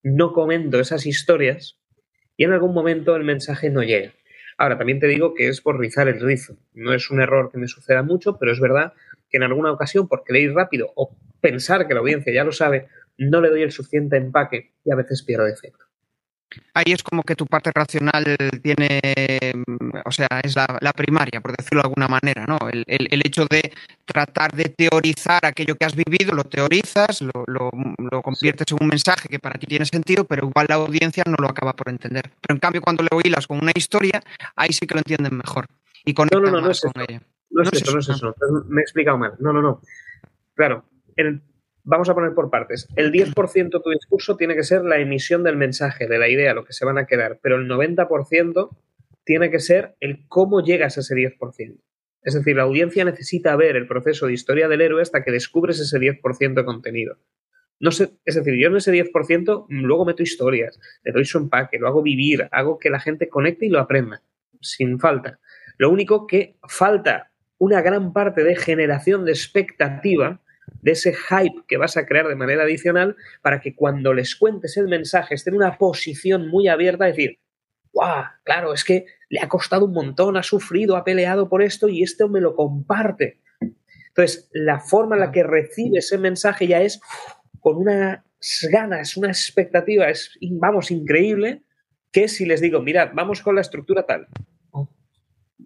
[0.03, 1.79] no comento esas historias
[2.37, 4.13] y en algún momento el mensaje no llega.
[4.61, 6.55] Ahora, también te digo que es por rizar el rizo.
[6.75, 8.93] No es un error que me suceda mucho, pero es verdad
[9.27, 12.51] que en alguna ocasión, por querer ir rápido o pensar que la audiencia ya lo
[12.51, 15.90] sabe, no le doy el suficiente empaque y a veces pierdo efecto
[16.73, 18.23] ahí es como que tu parte racional
[18.61, 19.01] tiene,
[20.05, 22.57] o sea, es la, primaria, por decirlo de alguna manera, ¿no?
[22.69, 23.71] El, hecho de
[24.05, 29.29] tratar de teorizar aquello que has vivido, lo teorizas, lo, lo, conviertes en un mensaje
[29.29, 32.29] que para ti tiene sentido, pero igual la audiencia no lo acaba por entender.
[32.41, 34.21] Pero en cambio, cuando lo hilas con una historia,
[34.55, 35.67] ahí sí que lo entienden mejor.
[36.05, 36.91] Y con no, no, no, no es eso.
[37.49, 38.35] No, es eso, no es eso.
[38.67, 39.33] Me he explicado mal.
[39.39, 39.81] No, no, no.
[40.55, 40.85] Claro,
[41.15, 41.41] el
[41.83, 42.87] vamos a poner por partes.
[42.95, 46.53] El 10% de tu discurso tiene que ser la emisión del mensaje, de la idea,
[46.53, 48.69] lo que se van a quedar, pero el 90%
[49.23, 51.77] tiene que ser el cómo llegas a ese 10%.
[52.23, 55.79] Es decir, la audiencia necesita ver el proceso de historia del héroe hasta que descubres
[55.79, 57.17] ese 10% de contenido.
[57.79, 61.79] No sé, es decir, yo en ese 10% luego meto historias, le doy su empaque,
[61.79, 64.21] lo hago vivir, hago que la gente conecte y lo aprenda,
[64.61, 65.39] sin falta.
[65.77, 70.41] Lo único que falta una gran parte de generación de expectativa
[70.81, 74.77] de ese hype que vas a crear de manera adicional para que cuando les cuentes
[74.77, 77.39] el mensaje esté en una posición muy abierta, decir,
[77.93, 78.23] ¡guau!
[78.43, 82.03] Claro, es que le ha costado un montón, ha sufrido, ha peleado por esto y
[82.03, 83.39] esto me lo comparte.
[84.09, 86.99] Entonces, la forma en la que recibe ese mensaje ya es
[87.59, 88.19] con unas
[88.69, 91.63] ganas, una expectativa, es, vamos, increíble,
[92.11, 94.27] que si les digo, mirad, vamos con la estructura tal.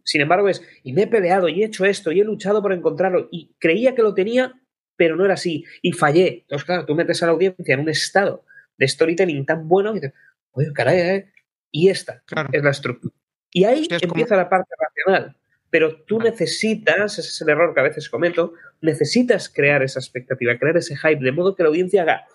[0.04, 2.74] Sin embargo, es, y me he peleado, y he hecho esto, y he luchado por
[2.74, 4.54] encontrarlo, y creía que lo tenía,
[4.96, 6.42] pero no era así y fallé.
[6.42, 8.46] Entonces, claro, tú metes a la audiencia en un estado
[8.78, 10.14] de storytelling tan bueno y dices,
[10.52, 11.32] oye, caray, ¿eh?
[11.72, 13.14] y esta es la estructura.
[13.52, 15.38] Y ahí empieza la parte racional.
[15.70, 20.58] Pero tú necesitas, ese es el error que a veces comento, necesitas crear esa expectativa,
[20.58, 22.26] crear ese hype, de modo que la audiencia haga,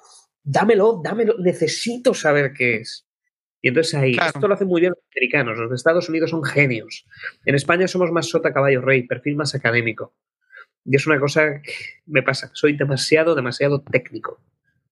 [0.43, 3.07] dámelo, dámelo, necesito saber qué es.
[3.63, 6.43] Y entonces ahí, esto lo hacen muy bien los americanos, los de Estados Unidos son
[6.43, 7.07] genios.
[7.45, 10.15] En España somos más sota caballo rey, perfil más académico.
[10.85, 11.73] Y es una cosa que
[12.07, 14.41] me pasa, soy demasiado, demasiado técnico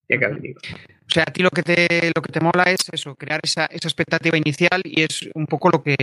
[0.09, 0.61] y académico.
[1.09, 3.65] O sea, a ti lo que te, lo que te mola es eso, crear esa,
[3.67, 5.97] esa expectativa inicial y es un poco lo que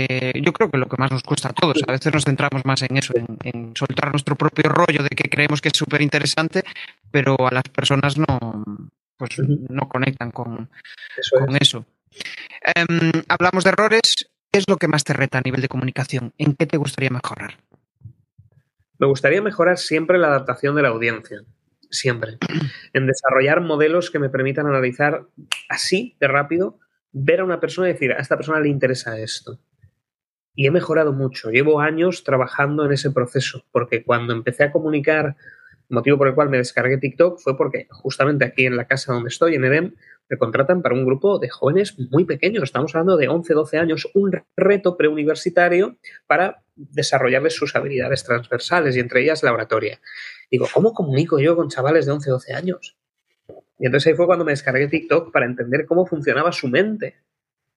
[0.43, 1.77] yo creo que lo que más nos cuesta a todos.
[1.87, 5.61] A veces nos centramos más en eso, en, soltar nuestro propio rollo de que creemos
[5.61, 6.63] que es súper interesante,
[7.11, 8.63] pero a las personas no,
[9.17, 10.69] pues, no conectan con
[11.15, 11.37] eso.
[11.37, 11.85] Con eso.
[12.75, 14.27] Em, hablamos de errores.
[14.51, 16.33] ¿Qué es lo que más te reta a nivel de comunicación?
[16.37, 17.57] ¿En qué te gustaría mejorar?
[18.97, 21.41] Me gustaría mejorar siempre la adaptación de la audiencia.
[21.89, 22.37] Siempre.
[22.93, 25.27] En desarrollar modelos que me permitan analizar
[25.69, 26.79] así de rápido,
[27.11, 29.59] ver a una persona y decir, a esta persona le interesa esto.
[30.53, 31.51] Y he mejorado mucho.
[31.51, 35.35] Llevo años trabajando en ese proceso, porque cuando empecé a comunicar,
[35.89, 39.29] motivo por el cual me descargué TikTok fue porque justamente aquí en la casa donde
[39.29, 39.95] estoy, en EDEM,
[40.29, 44.09] me contratan para un grupo de jóvenes muy pequeños, estamos hablando de 11, 12 años,
[44.13, 49.99] un reto preuniversitario para desarrollarles sus habilidades transversales y entre ellas la oratoria.
[50.49, 52.97] Digo, ¿cómo comunico yo con chavales de 11, 12 años?
[53.77, 57.15] Y entonces ahí fue cuando me descargué TikTok para entender cómo funcionaba su mente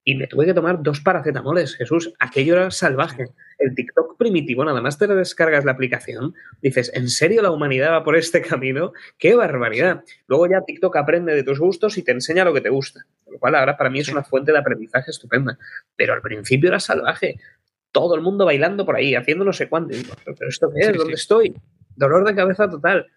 [0.08, 1.76] y me tuve que tomar dos paracetamoles.
[1.76, 3.26] Jesús, aquello era salvaje.
[3.58, 8.04] El TikTok primitivo, nada más te descargas la aplicación, dices, ¿en serio la humanidad va
[8.04, 8.94] por este camino?
[9.18, 10.04] ¡Qué barbaridad!
[10.26, 13.04] Luego ya TikTok aprende de tus gustos y te enseña lo que te gusta.
[13.30, 15.58] Lo cual ahora para mí es una fuente de aprendizaje estupenda.
[15.94, 17.38] Pero al principio era salvaje.
[17.92, 19.94] Todo el mundo bailando por ahí, haciendo no sé cuánto.
[20.24, 20.96] ¿pero esto qué es?
[20.96, 21.54] ¿Dónde estoy?
[21.96, 23.08] Dolor de cabeza total.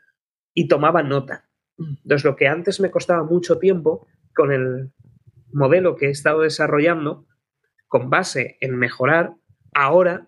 [0.54, 1.46] Y tomaba nota.
[1.78, 4.92] Entonces, lo que antes me costaba mucho tiempo, con el
[5.54, 7.26] modelo que he estado desarrollando
[7.88, 9.34] con base en mejorar,
[9.74, 10.28] ahora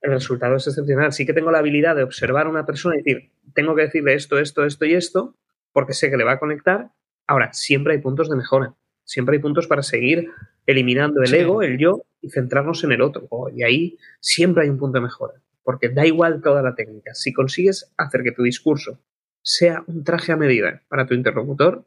[0.00, 1.12] el resultado es excepcional.
[1.12, 4.14] Sí que tengo la habilidad de observar a una persona y decir, tengo que decirle
[4.14, 5.36] esto, esto, esto y esto,
[5.72, 6.90] porque sé que le va a conectar.
[7.26, 8.74] Ahora, siempre hay puntos de mejora.
[9.04, 10.28] Siempre hay puntos para seguir
[10.66, 13.28] eliminando el ego, el yo, y centrarnos en el otro.
[13.54, 15.34] Y ahí siempre hay un punto de mejora.
[15.62, 17.14] Porque da igual toda la técnica.
[17.14, 19.00] Si consigues hacer que tu discurso
[19.42, 21.84] sea un traje a medida para tu interlocutor,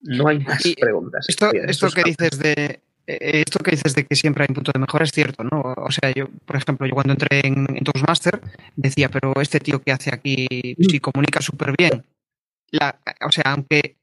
[0.00, 1.26] no hay más preguntas.
[1.28, 1.50] Esto,
[1.90, 5.04] que dices de, eh, esto que dices de que siempre hay un punto de mejora
[5.04, 5.74] es cierto, ¿no?
[5.76, 8.40] O sea, yo, por ejemplo, yo cuando entré en, Toastmaster
[8.76, 10.84] decía, pero este tío que hace aquí, mm.
[10.90, 12.04] sí, comunica súper bien.
[13.20, 13.96] o sea, aunque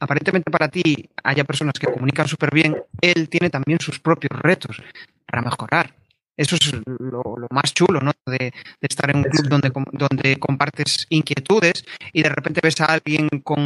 [0.00, 4.82] aparentemente para ti haya personas que comunican súper bien, él tiene también sus propios retos
[5.26, 5.94] para mejorar.
[6.36, 8.12] Eso es lo, más chulo, ¿no?
[8.26, 13.28] De, estar en un club donde, donde compartes inquietudes y de repente ves a alguien
[13.42, 13.64] con,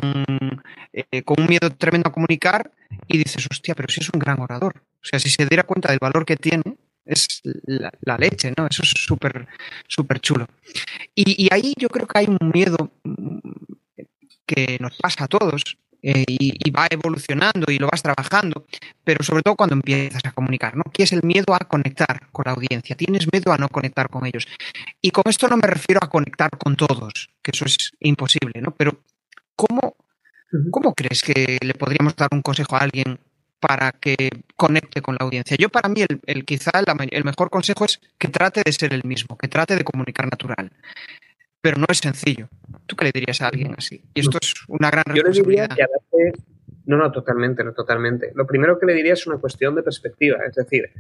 [0.93, 2.71] eh, con un miedo tremendo a comunicar
[3.09, 4.75] y dices, hostia, pero si es un gran orador.
[4.77, 6.63] O sea, si se diera cuenta del valor que tiene,
[7.05, 8.67] es la, leche, ¿no?
[8.67, 9.49] Eso es súper,
[9.89, 10.47] súper chulo.
[11.15, 12.93] Y, y ahí yo creo que hay un miedo
[14.47, 18.65] que nos pasa a todos, eh, y, va evolucionando y lo vas trabajando,
[19.05, 20.85] pero sobre todo cuando empiezas a comunicar, ¿no?
[20.93, 24.27] Que es el miedo a conectar con la audiencia, tienes miedo a no conectar con
[24.27, 24.47] ellos.
[25.01, 28.75] Y con esto no me refiero a conectar con todos, que eso es imposible, ¿no?
[28.75, 29.01] Pero
[29.57, 29.97] ¿cómo,
[30.71, 33.19] cómo crees que le podríamos dar un consejo a alguien
[33.61, 35.57] para que conecte con la audiencia.
[35.61, 36.71] Yo para mí el, quizá
[37.11, 40.73] el, mejor consejo es que trate de ser el mismo, que trate de comunicar natural
[41.61, 42.49] pero no es sencillo.
[42.87, 44.03] ¿Tú qué le dirías a alguien así?
[44.15, 45.69] Y esto es una gran responsabilidad.
[45.71, 46.43] Yo le diría que
[46.87, 48.33] No, no, totalmente, no, totalmente.
[48.35, 50.39] Lo primero que le diría es una cuestión de perspectiva.
[50.47, 50.91] Es decir,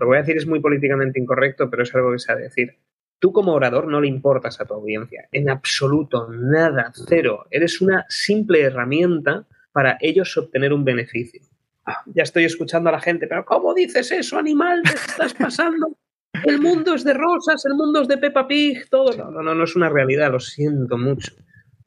[0.00, 2.44] lo voy a decir es muy políticamente incorrecto, pero es algo que se ha de
[2.44, 2.78] decir.
[3.18, 5.28] Tú como orador no le importas a tu audiencia.
[5.30, 7.46] En absoluto, nada, cero.
[7.50, 11.40] Eres una simple herramienta para ellos obtener un beneficio.
[11.84, 14.82] Ah, ya estoy escuchando a la gente, pero ¿cómo dices eso, animal?
[14.84, 15.96] ¿Qué estás pasando?
[16.32, 19.16] el mundo es de rosas, el mundo es de Peppa Pig, todo.
[19.16, 21.32] No, no, no, no es una realidad, lo siento mucho.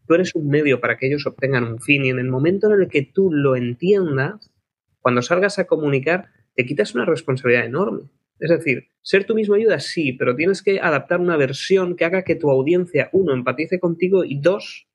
[0.07, 2.81] Tú eres un medio para que ellos obtengan un fin y en el momento en
[2.81, 4.51] el que tú lo entiendas,
[4.99, 8.09] cuando salgas a comunicar, te quitas una responsabilidad enorme.
[8.39, 12.23] Es decir, ser tú mismo ayuda, sí, pero tienes que adaptar una versión que haga
[12.23, 14.87] que tu audiencia, uno, empatice contigo y dos,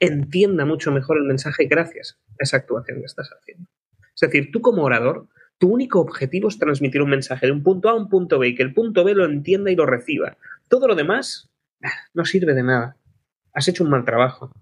[0.00, 3.68] entienda mucho mejor el mensaje gracias a esa actuación que estás haciendo.
[4.14, 5.28] Es decir, tú como orador
[5.58, 8.48] tu único objetivo es transmitir un mensaje de un punto A a un punto B
[8.48, 10.36] y que el punto B lo entienda y lo reciba.
[10.68, 11.50] Todo lo demás
[12.14, 12.96] no sirve de nada.
[13.52, 14.52] Has hecho un mal trabajo.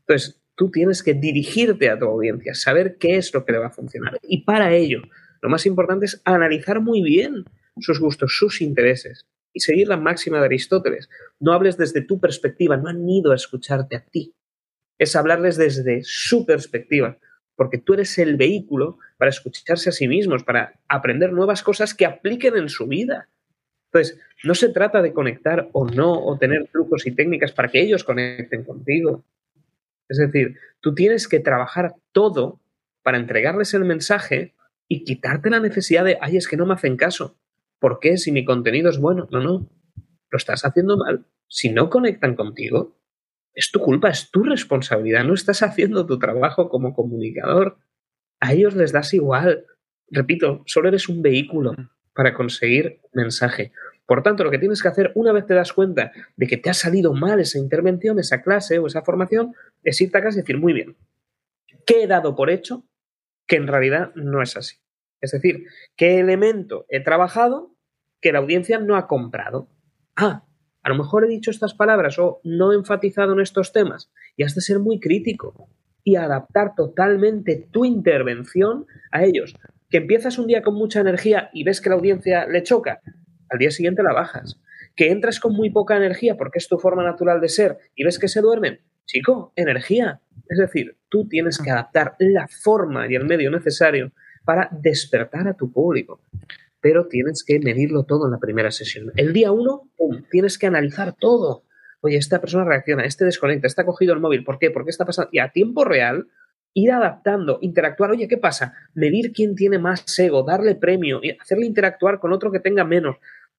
[0.00, 3.66] Entonces, tú tienes que dirigirte a tu audiencia, saber qué es lo que le va
[3.66, 4.18] a funcionar.
[4.22, 5.02] Y para ello,
[5.42, 7.44] lo más importante es analizar muy bien
[7.78, 11.10] sus gustos, sus intereses y seguir la máxima de Aristóteles.
[11.38, 14.34] No hables desde tu perspectiva, no han ido a escucharte a ti.
[14.98, 17.18] Es hablarles desde su perspectiva
[17.56, 22.06] porque tú eres el vehículo para escucharse a sí mismos, para aprender nuevas cosas que
[22.06, 23.28] apliquen en su vida.
[23.86, 27.80] Entonces, no se trata de conectar o no, o tener trucos y técnicas para que
[27.80, 29.24] ellos conecten contigo.
[30.08, 32.60] Es decir, tú tienes que trabajar todo
[33.02, 34.54] para entregarles el mensaje
[34.88, 37.38] y quitarte la necesidad de, ay, es que no me hacen caso.
[37.78, 38.18] ¿Por qué?
[38.18, 39.28] Si mi contenido es bueno.
[39.30, 39.68] No, no.
[40.30, 41.26] Lo estás haciendo mal.
[41.48, 42.96] Si no conectan contigo,
[43.56, 45.24] es tu culpa, es tu responsabilidad.
[45.24, 47.78] No estás haciendo tu trabajo como comunicador.
[48.38, 49.64] A ellos les das igual.
[50.10, 51.74] Repito, solo eres un vehículo
[52.14, 53.72] para conseguir mensaje.
[54.04, 56.68] Por tanto, lo que tienes que hacer una vez te das cuenta de que te
[56.68, 60.42] ha salido mal esa intervención, esa clase o esa formación, es irte a casa y
[60.42, 60.94] decir, muy bien,
[61.86, 62.84] ¿qué he dado por hecho
[63.46, 64.76] que en realidad no es así?
[65.22, 65.64] Es decir,
[65.96, 67.74] ¿qué elemento he trabajado
[68.20, 69.70] que la audiencia no ha comprado?
[70.14, 70.45] Ah,
[70.86, 74.44] a lo mejor he dicho estas palabras o no he enfatizado en estos temas y
[74.44, 75.68] has de ser muy crítico
[76.04, 79.56] y adaptar totalmente tu intervención a ellos.
[79.90, 83.00] Que empiezas un día con mucha energía y ves que la audiencia le choca,
[83.48, 84.60] al día siguiente la bajas.
[84.94, 88.20] Que entras con muy poca energía porque es tu forma natural de ser y ves
[88.20, 90.20] que se duermen, chico, energía.
[90.48, 94.12] Es decir, tú tienes que adaptar la forma y el medio necesario
[94.44, 96.20] para despertar a tu público.
[96.86, 99.10] Pero tienes que medirlo todo en la primera sesión.
[99.16, 101.64] El día uno, ¡pum!, tienes que analizar todo.
[102.00, 104.70] Oye, esta persona reacciona, este desconecta, está cogido el móvil, ¿por qué?
[104.70, 105.28] ¿Por qué está pasando?
[105.32, 106.28] Y a tiempo real,
[106.74, 108.74] ir adaptando, interactuar, oye, ¿qué pasa?
[108.94, 113.16] Medir quién tiene más ego, darle premio, hacerle interactuar con otro que tenga menos.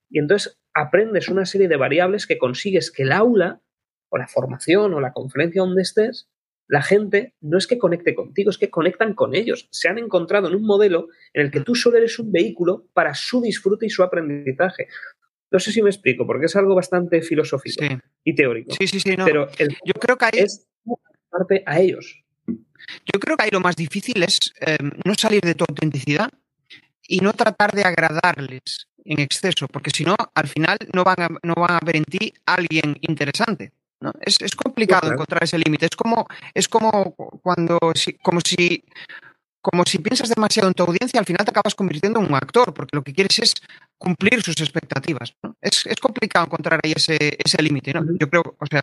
[0.09, 3.59] Y entonces aprendes una serie de variables que consigues que el aula,
[4.07, 6.29] o la formación, o la conferencia donde estés,
[6.67, 9.67] la gente no es que conecte contigo, es que conectan con ellos.
[9.71, 13.13] Se han encontrado en un modelo en el que tú solo eres un vehículo para
[13.13, 14.87] su disfrute y su aprendizaje.
[15.49, 17.85] No sé si me explico, porque es algo bastante filosófico
[18.23, 18.75] y teórico.
[18.77, 19.15] Sí, sí, sí.
[19.15, 20.31] Pero yo creo que hay...
[20.33, 20.67] es
[21.29, 22.21] parte a ellos.
[22.45, 26.29] Yo creo que ahí lo más difícil es eh, no salir de tu autenticidad
[27.07, 31.29] y no tratar de agradarles en exceso, porque si no, al final no van a,
[31.43, 33.71] no van a ver en ti alguien interesante.
[34.01, 34.11] ¿No?
[34.21, 35.85] Es, es complicado encontrar ese límite.
[35.85, 37.79] Es como, es como cuando
[38.21, 38.83] como si
[39.67, 42.73] como si piensas demasiado en tu audiencia, al final te acabas convirtiendo en un actor,
[42.73, 43.53] porque lo que quieres es
[43.97, 45.33] cumplir sus expectativas.
[45.59, 47.93] Es, complicado encontrar ahí ese, ese límite.
[47.93, 48.05] ¿no?
[48.17, 48.79] Yo creo, o sea,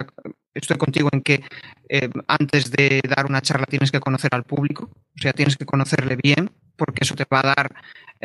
[0.53, 1.43] estoy contigo en que
[1.89, 5.65] eh, antes de dar una charla tienes que conocer al público, o sea, tienes que
[5.65, 7.75] conocerle bien, porque eso te va a dar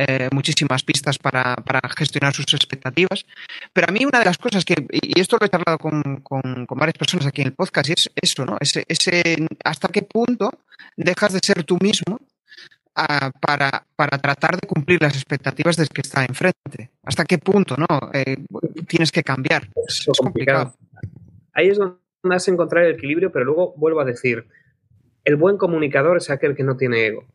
[0.02, 1.58] eh, muchísimas pistas para,
[1.98, 3.26] gestionar sus expectativas.
[3.74, 6.66] Pero a mí una de las cosas que, y esto lo he charlado con, con,
[6.70, 8.56] varias personas aquí en el podcast, y es eso, ¿no?
[8.62, 9.36] Ese, ese,
[9.66, 10.52] hasta qué punto
[10.96, 12.18] dejas de ser tú mismo
[13.42, 16.92] para, para, tratar de cumplir las expectativas del que está enfrente.
[17.04, 17.88] ¿Hasta qué punto no?
[18.14, 18.38] Eh,
[18.88, 19.68] tienes que cambiar.
[19.86, 20.76] Es, complicado.
[21.52, 24.48] Ahí es donde vas a encontrar el equilibrio, pero luego vuelvo a decir,
[25.26, 27.26] el buen comunicador es aquel que no tiene ego.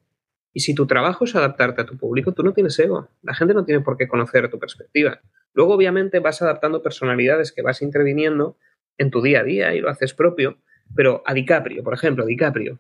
[0.55, 3.09] Y si tu trabajo es adaptarte a tu público, tú no tienes ego.
[3.23, 5.21] La gente no tiene por qué conocer tu perspectiva.
[5.53, 8.57] Luego, obviamente, vas adaptando personalidades que vas interviniendo
[8.97, 10.59] en tu día a día y lo haces propio.
[10.95, 12.79] Pero a DiCaprio, por ejemplo, DiCaprio.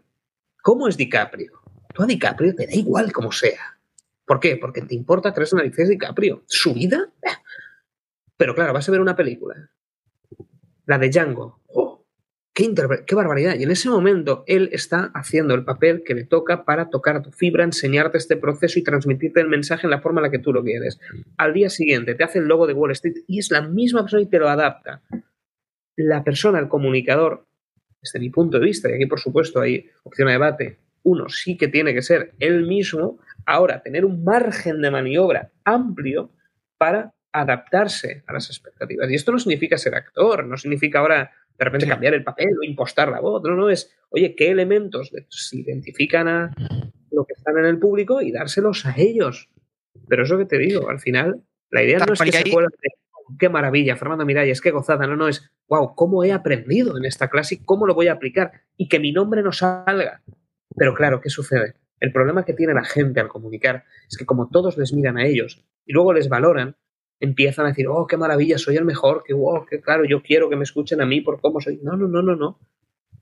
[0.62, 1.60] ¿Cómo es DiCaprio?
[1.92, 3.78] Tú a DiCaprio te da igual como sea.
[4.24, 4.56] ¿Por qué?
[4.56, 6.44] Porque te importa tres narices DiCaprio.
[6.46, 7.12] ¿Su vida?
[8.36, 9.70] Pero claro, vas a ver una película.
[10.86, 11.60] La de Django.
[11.66, 11.83] ¡Oh!
[12.54, 12.72] Qué,
[13.04, 13.56] ¡Qué barbaridad!
[13.58, 17.32] Y en ese momento él está haciendo el papel que le toca para tocar tu
[17.32, 20.52] fibra, enseñarte este proceso y transmitirte el mensaje en la forma en la que tú
[20.52, 21.00] lo quieres.
[21.36, 24.22] Al día siguiente te hace el logo de Wall Street y es la misma persona
[24.22, 25.02] y te lo adapta.
[25.96, 27.44] La persona, el comunicador,
[28.00, 31.56] desde mi punto de vista, y aquí por supuesto hay opción a debate, uno sí
[31.56, 36.30] que tiene que ser él mismo, ahora tener un margen de maniobra amplio
[36.78, 39.10] para adaptarse a las expectativas.
[39.10, 42.64] Y esto no significa ser actor, no significa ahora de repente cambiar el papel o
[42.64, 46.54] impostar la voz, no, no, es, oye, ¿qué elementos se identifican a
[47.10, 49.50] lo que están en el público y dárselos a ellos?
[50.08, 52.68] Pero eso que te digo, al final, la idea no es que se pueda
[53.38, 57.30] qué maravilla, Fernando Miralles, qué gozada, no, no, es, wow, ¿cómo he aprendido en esta
[57.30, 58.52] clase y cómo lo voy a aplicar?
[58.76, 60.20] Y que mi nombre no salga
[60.76, 61.74] pero claro, ¿qué sucede?
[62.00, 65.26] El problema que tiene la gente al comunicar es que como todos les miran a
[65.26, 66.76] ellos y luego les valoran,
[67.24, 70.48] empiezan a decir, oh, qué maravilla, soy el mejor, que wow, que claro, yo quiero
[70.48, 71.80] que me escuchen a mí por cómo soy.
[71.82, 72.60] No, no, no, no, no.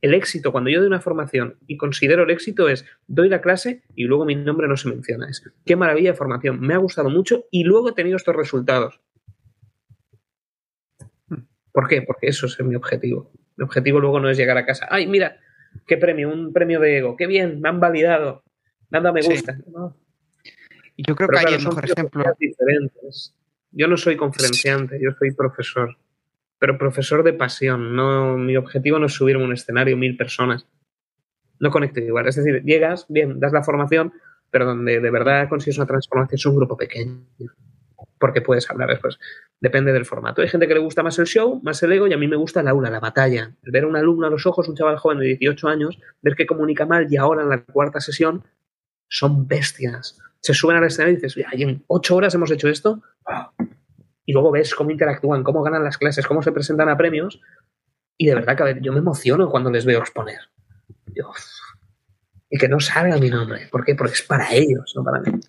[0.01, 3.83] El éxito, cuando yo doy una formación y considero el éxito es, doy la clase
[3.95, 5.29] y luego mi nombre no se menciona.
[5.29, 9.01] Es, qué maravilla de formación, me ha gustado mucho y luego he tenido estos resultados.
[11.73, 12.03] ¿Por qué?
[12.03, 13.31] Porque eso es mi objetivo.
[13.57, 15.39] Mi objetivo luego no es llegar a casa, ay, mira,
[15.87, 16.33] ¿Qué premio?
[16.33, 17.17] Un premio de ego.
[17.17, 17.61] ¡Qué bien!
[17.61, 18.45] Me han validado.
[18.91, 19.57] Nada me gusta.
[20.97, 22.25] Yo creo que hay el mejor ejemplo.
[22.39, 23.35] Diferentes.
[23.73, 25.97] Yo no soy conferenciante, yo soy profesor.
[26.59, 27.97] Pero profesor de pasión.
[27.97, 30.67] No, mi objetivo no es subir a un escenario mil personas.
[31.59, 32.29] No conecto igual.
[32.29, 34.13] Es decir, llegas, bien, das la formación,
[34.51, 37.25] pero donde de verdad consigues una transformación es un grupo pequeño
[38.23, 39.19] porque puedes hablar después.
[39.61, 40.43] Depende del formato.
[40.43, 42.37] Hay gente que le gusta más el show, más el ego, y a mí me
[42.37, 43.53] gusta el aula, la batalla.
[43.65, 46.37] El ver a un alumno a los ojos, un chaval joven de 18 años, ver
[46.37, 48.45] que comunica mal y ahora en la cuarta sesión
[49.09, 50.21] son bestias.
[50.41, 53.03] se suben al escenario y dices, y en ocho horas hemos hecho esto.
[54.25, 57.41] Y luego ves cómo interactúan, cómo ganan las clases, cómo se presentan a premios.
[58.17, 60.41] Y de verdad que yo me emociono cuando les veo exponer.
[62.51, 63.69] y que no salga mi nombre.
[63.71, 63.95] ¿Por qué?
[63.95, 65.41] Porque es para ellos, no para mí.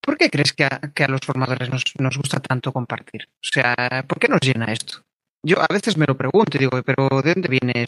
[0.00, 3.28] ¿Por qué crees que a, los formadores nos, gusta tanto compartir?
[3.34, 5.02] O sea, ¿por qué nos llena esto?
[5.42, 7.84] Yo a veces me lo pregunto y digo, pero ¿de dónde viene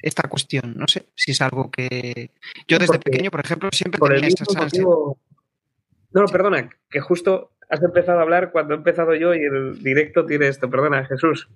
[0.00, 0.74] esta cuestión?
[0.76, 2.30] No sé si es algo que...
[2.68, 4.82] Yo desde pequeño, por ejemplo, siempre tenía esta ansia.
[4.82, 10.26] No, perdona, que justo has empezado a hablar cuando he empezado yo y el directo
[10.26, 10.68] tiene esto.
[10.68, 11.48] Perdona, Jesús.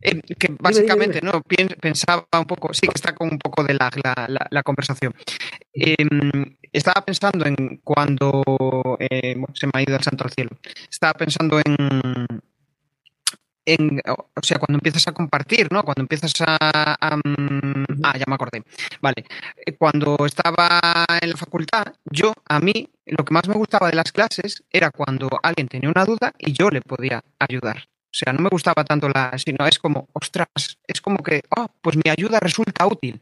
[0.00, 1.42] Eh, que básicamente, ¿no?
[1.80, 3.90] Pensaba un poco, sí que está con un poco de la,
[4.50, 5.12] la, conversación.
[5.72, 8.42] Em, estaba pensando en cuando
[9.00, 10.50] eh, se me ha ido el santo al cielo.
[10.88, 12.26] Estaba pensando en,
[13.64, 15.82] o sea, cuando empiezas a compartir, ¿no?
[15.82, 16.56] Cuando empiezas a,
[17.00, 18.62] ah, ya me acordé.
[19.00, 19.24] Vale.
[19.64, 23.96] Eh, cuando estaba en la facultad, yo, a mí, lo que más me gustaba de
[23.96, 27.78] las clases era cuando alguien tenía una duda y yo le podía ayudar.
[27.78, 30.48] O sea, no me gustaba tanto la, sino es como, ostras,
[30.86, 33.20] es como que, oh, pues mi ayuda resulta útil.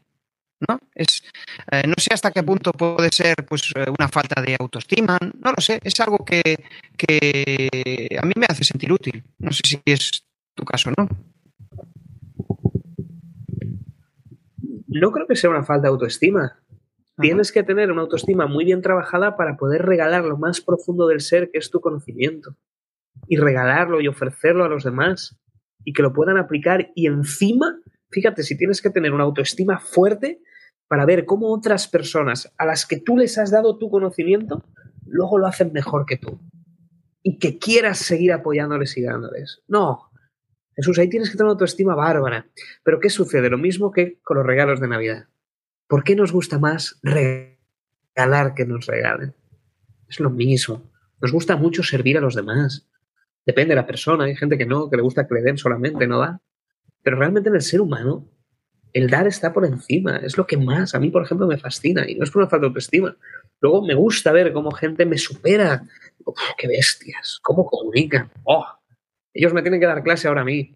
[0.67, 0.79] ¿no?
[0.93, 1.23] Es,
[1.71, 5.51] eh, no sé hasta qué punto puede ser pues, eh, una falta de autoestima, no
[5.51, 6.63] lo sé, es algo que,
[6.95, 9.23] que a mí me hace sentir útil.
[9.39, 10.23] No sé si es
[10.61, 11.09] tu caso, ¿no?
[14.87, 16.59] No creo que sea una falta de autoestima.
[17.17, 21.21] Tienes que tener una autoestima muy bien trabajada para poder regalar lo más profundo del
[21.21, 22.55] ser, que es tu conocimiento.
[23.27, 25.39] Y regalarlo y ofrecerlo a los demás.
[25.83, 26.91] Y que lo puedan aplicar.
[26.93, 27.79] Y encima,
[28.11, 30.41] fíjate, si tienes que tener una autoestima fuerte
[30.87, 34.63] para ver cómo otras personas a las que tú les has dado tu conocimiento,
[35.07, 36.39] luego lo hacen mejor que tú.
[37.23, 39.63] Y que quieras seguir apoyándoles y dándoles.
[39.67, 40.10] No,
[40.75, 42.47] Jesús, ahí tienes que tener una autoestima bárbara.
[42.83, 43.49] Pero ¿qué sucede?
[43.49, 45.27] Lo mismo que con los regalos de Navidad.
[45.87, 49.35] ¿Por qué nos gusta más regalar que nos regalen?
[50.07, 50.89] Es lo mismo.
[51.21, 52.87] Nos gusta mucho servir a los demás.
[53.45, 54.25] Depende de la persona.
[54.25, 56.41] Hay gente que no, que le gusta que le den solamente, no da.
[57.03, 58.27] Pero realmente en el ser humano,
[58.93, 60.17] el dar está por encima.
[60.17, 62.09] Es lo que más a mí, por ejemplo, me fascina.
[62.09, 63.15] Y no es por una falta de autoestima.
[63.59, 65.83] Luego me gusta ver cómo gente me supera.
[66.57, 67.39] ¡Qué bestias!
[67.41, 68.31] ¿Cómo comunican?
[68.43, 68.80] ¡Oh!
[69.33, 70.75] Ellos me tienen que dar clase ahora a mí.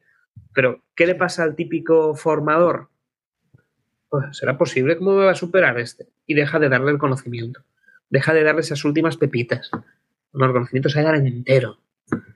[0.53, 2.89] Pero, ¿qué le pasa al típico formador?
[4.09, 4.97] Pues, ¿será posible?
[4.97, 6.07] ¿Cómo me va a superar este?
[6.25, 7.63] Y deja de darle el conocimiento.
[8.09, 9.71] Deja de darle esas últimas pepitas.
[10.31, 11.79] No, el conocimiento se dar entero.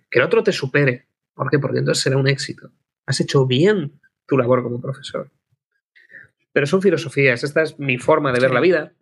[0.09, 1.07] Que el otro te supere.
[1.33, 1.59] ¿Por qué?
[1.59, 2.71] Porque entonces será un éxito.
[3.05, 5.31] Has hecho bien tu labor como profesor.
[6.51, 7.43] Pero son filosofías.
[7.43, 8.93] Esta es mi forma de ver la vida.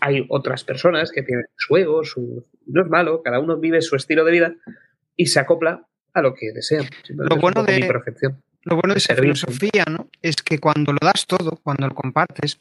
[0.00, 2.46] Hay otras personas que tienen su ego, su...
[2.66, 4.54] no es malo, cada uno vive su estilo de vida
[5.16, 6.88] y se acopla a lo que desean.
[7.08, 7.80] Lo bueno, de,
[8.62, 10.08] lo bueno de, esa filosofía ¿no?
[10.22, 12.60] es que cuando lo das todo, cuando lo compartes,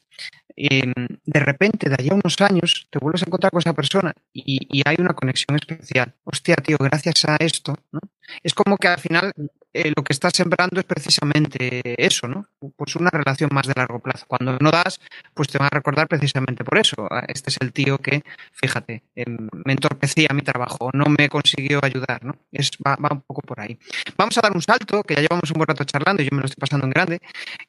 [0.55, 0.93] em,
[1.25, 4.81] de repente, de allá unos años, te vuelves a encontrar con esa persona y, y,
[4.85, 6.13] hay una conexión especial.
[6.23, 7.99] Hostia, tío, gracias a esto, ¿no?
[8.41, 9.31] Es como que al final
[9.73, 12.45] eh, lo que estás sembrando es precisamente eso, ¿no?
[12.75, 14.25] Pues una relación más de largo plazo.
[14.27, 14.99] Cuando no das,
[15.33, 17.07] pues te van a recordar precisamente por eso.
[17.09, 21.79] Ah, este es el tío que, fíjate, em, me entorpecía mi trabajo, no me consiguió
[21.81, 22.35] ayudar, ¿no?
[22.51, 23.77] Es, va, un poco por ahí.
[24.15, 26.41] Vamos a dar un salto, que ya llevamos un buen rato charlando y yo me
[26.41, 27.19] lo estoy pasando en grande,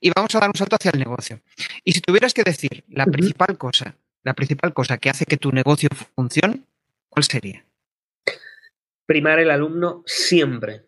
[0.01, 1.41] y vamos a dar un salto hacia el negocio.
[1.85, 5.53] Y si tuvieras que decir la principal cosa, la principal cosa que hace que tu
[5.53, 6.63] negocio funcione,
[7.09, 7.65] ¿cuál sería?
[9.07, 10.85] Primar el alumno siempre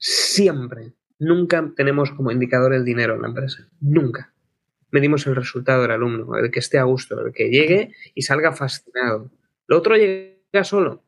[0.00, 0.94] Siempre.
[1.18, 3.68] Nunca tenemos como indicador el dinero en la empresa.
[3.82, 4.32] Nunca.
[4.90, 8.52] Medimos el resultado del alumno, el que esté a gusto, el que llegue y salga
[8.52, 9.30] fascinado.
[9.66, 11.04] Lo otro llega solo.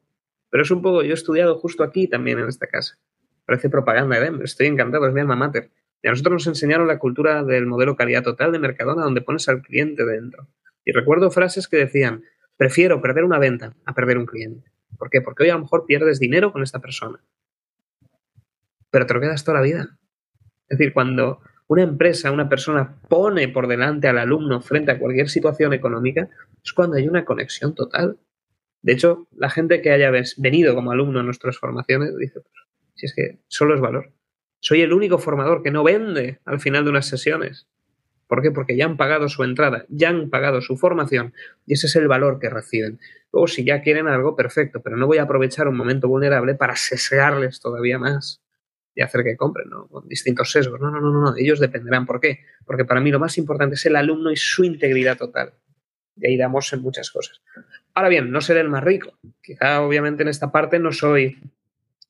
[0.51, 2.99] Pero es un poco, yo he estudiado justo aquí también en esta casa.
[3.47, 4.45] Parece propaganda Denver.
[4.45, 5.71] Estoy encantado, es mi alma mater.
[6.03, 9.49] Y a nosotros nos enseñaron la cultura del modelo calidad total de Mercadona, donde pones
[9.49, 10.49] al cliente dentro.
[10.85, 12.25] Y recuerdo frases que decían,
[12.59, 14.71] prefiero perder una venta a perder un cliente.
[14.99, 15.23] ¿Por qué?
[15.23, 17.19] Porque hoy a lo mejor pierdes dinero con esta persona
[18.93, 19.99] pero te lo quedas toda la vida.
[20.69, 25.31] Es decir, cuando una empresa, una persona pone por delante al alumno frente a cualquier
[25.31, 26.29] situación económica,
[26.63, 28.19] es cuando hay una conexión total.
[28.83, 32.55] De hecho, la gente que haya venido como alumno a nuestras formaciones dice, pues,
[32.95, 34.13] si es que solo es valor.
[34.61, 37.67] Soy el único formador que no vende al final de unas sesiones.
[38.27, 38.51] ¿Por qué?
[38.51, 41.33] Porque ya han pagado su entrada, ya han pagado su formación
[41.67, 43.01] y ese es el valor que reciben.
[43.33, 46.77] Luego, si ya quieren algo, perfecto, pero no voy a aprovechar un momento vulnerable para
[46.77, 48.42] sesgarles todavía más
[48.95, 49.87] y hacer que compren, ¿no?
[49.89, 50.81] Con distintos sesgos.
[50.81, 52.07] No, no, no, no, ellos dependerán.
[52.07, 52.41] ¿Por qué?
[52.65, 55.55] Porque para mí lo más importante es el alumno y su integridad total.
[56.17, 57.41] Y ahí damos en muchas cosas.
[57.95, 59.19] Ahora bien, no seré el más rico.
[59.43, 61.39] Quizá, obviamente, en esta parte no soy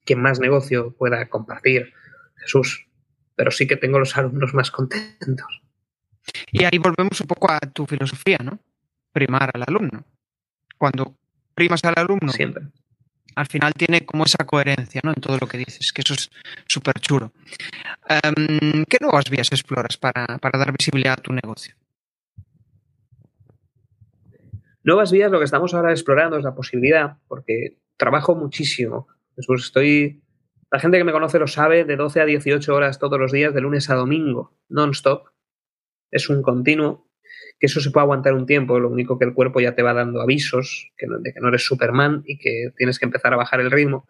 [0.05, 1.93] quien más negocio pueda compartir,
[2.37, 2.87] Jesús,
[3.37, 5.63] pero sí que tengo los alumnos más contentos.
[6.51, 8.59] Y ahí volvemos un poco a tu filosofía, ¿no?
[9.13, 10.05] Primar al alumno.
[10.79, 11.17] cuando
[11.55, 12.65] primas al alumno, Siempre.
[13.35, 15.13] Al final tiene como esa coherencia ¿no?
[15.13, 16.31] en todo lo que dices, que eso es
[16.67, 17.33] súper chulo.
[18.09, 21.75] Em, ¿Qué nuevas vías exploras para, para dar visibilidad a tu negocio?
[24.85, 29.07] Nuevas vías, lo que estamos ahora explorando es la posibilidad, porque trabajo muchísimo.
[29.35, 30.23] Pues estoy.
[30.71, 33.55] La gente que me conoce lo sabe, de 12 a 18 horas todos los días,
[33.55, 35.29] de lunes a domingo, non-stop.
[36.11, 37.07] Es un continuo,
[37.59, 39.95] que eso se puede aguantar un tiempo, lo único que el cuerpo ya te va
[39.95, 43.37] dando avisos que no, de que no eres Superman y que tienes que empezar a
[43.37, 44.07] bajar el ritmo.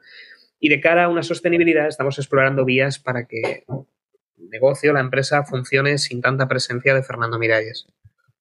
[0.59, 5.45] Y de cara a una sostenibilidad, estamos explorando vías para que el negocio, la empresa,
[5.45, 7.87] funcione sin tanta presencia de Fernando Miralles.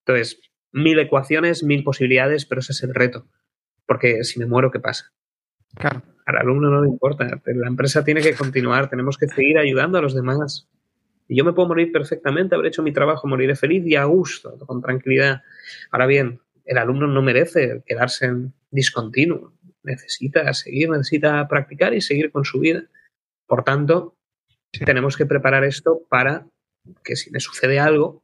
[0.05, 0.39] Entonces,
[0.71, 3.27] mil ecuaciones, mil posibilidades, pero ese es el reto.
[3.85, 5.11] Porque si me muero, ¿qué pasa?
[5.75, 6.03] Claro.
[6.25, 9.97] Al alumno no le importa, pero la empresa tiene que continuar, tenemos que seguir ayudando
[9.97, 10.69] a los demás.
[11.31, 14.57] Y yo me puedo morir perfectamente, haber hecho mi trabajo, moriré feliz y a gusto,
[14.67, 15.43] con tranquilidad.
[15.89, 22.33] Ahora bien, el alumno no merece quedarse en discontinuo, necesita seguir, necesita practicar y seguir
[22.33, 22.83] con su vida.
[23.47, 24.17] Por tanto,
[24.73, 24.83] sí.
[24.83, 26.47] tenemos que preparar esto para
[27.01, 28.21] que si me sucede algo,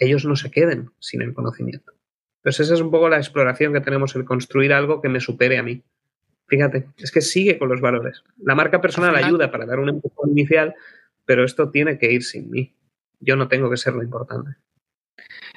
[0.00, 1.92] ellos no se queden sin el conocimiento.
[2.38, 5.58] Entonces esa es un poco la exploración que tenemos, el construir algo que me supere
[5.58, 5.84] a mí.
[6.48, 8.24] Fíjate, es que sigue con los valores.
[8.38, 10.74] La marca personal ayuda para dar un empujón inicial,
[11.30, 12.74] pero esto tiene que ir sin mí.
[13.20, 14.56] Yo no tengo que ser lo importante.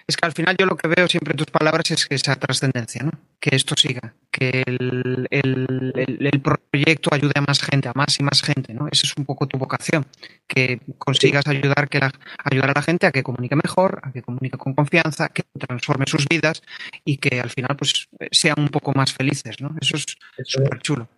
[0.06, 2.36] Es que al final yo lo que veo siempre en tus palabras es que esa
[2.36, 3.10] trascendencia, ¿no?
[3.40, 8.20] Que esto siga, que el, el, el, el, proyecto ayude a más gente, a más
[8.20, 8.88] y más gente, ¿no?
[8.92, 10.06] Esa es un poco tu vocación,
[10.48, 12.12] que consigas ayudar, que la,
[12.44, 16.06] ayudar a la gente a que comunique mejor, a que comunique con confianza, que transforme
[16.06, 16.62] sus vidas
[17.04, 19.76] y que al final pues sean un poco más felices, ¿no?
[19.82, 20.06] Eso es
[20.44, 21.10] súper chulo.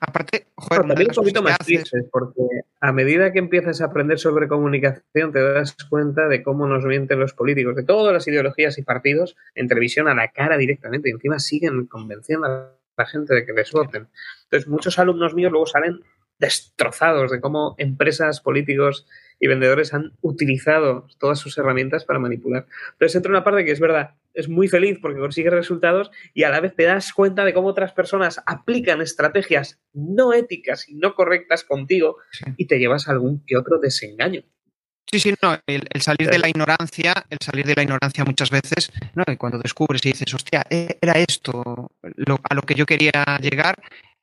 [0.00, 2.40] Aparte, joder, también un poquito más tristes, porque
[2.80, 7.18] a medida que empiezas a aprender sobre comunicación, te das cuenta de cómo nos mienten
[7.18, 11.12] los políticos de todas las ideologías y partidos en televisión a la cara directamente y
[11.12, 14.08] encima siguen convenciendo a la gente de que les voten.
[14.44, 16.00] Entonces, muchos alumnos míos luego salen
[16.38, 19.06] destrozados de cómo empresas, políticos
[19.40, 22.66] y vendedores han utilizado todas sus herramientas para manipular.
[22.92, 26.48] Entonces entra una parte que es verdad, es muy feliz porque consigue resultados y a
[26.48, 31.14] la vez te das cuenta de cómo otras personas aplican estrategias no éticas y no
[31.14, 32.44] correctas contigo sí.
[32.56, 34.42] y te llevas algún que otro desengaño.
[35.10, 38.50] Sí, sí, no, el, el, salir de la ignorancia, el salir de la ignorancia muchas
[38.50, 39.24] veces, ¿no?
[39.26, 43.74] Y cuando descubres y dices, hostia, era esto lo, a lo que yo quería llegar,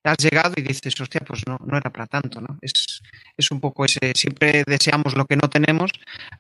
[0.03, 2.59] has llegado y dices, hostia, pues no, no era para tanto, ¿no?
[2.61, 3.01] Es,
[3.36, 5.91] es un poco ese, siempre deseamos lo que no tenemos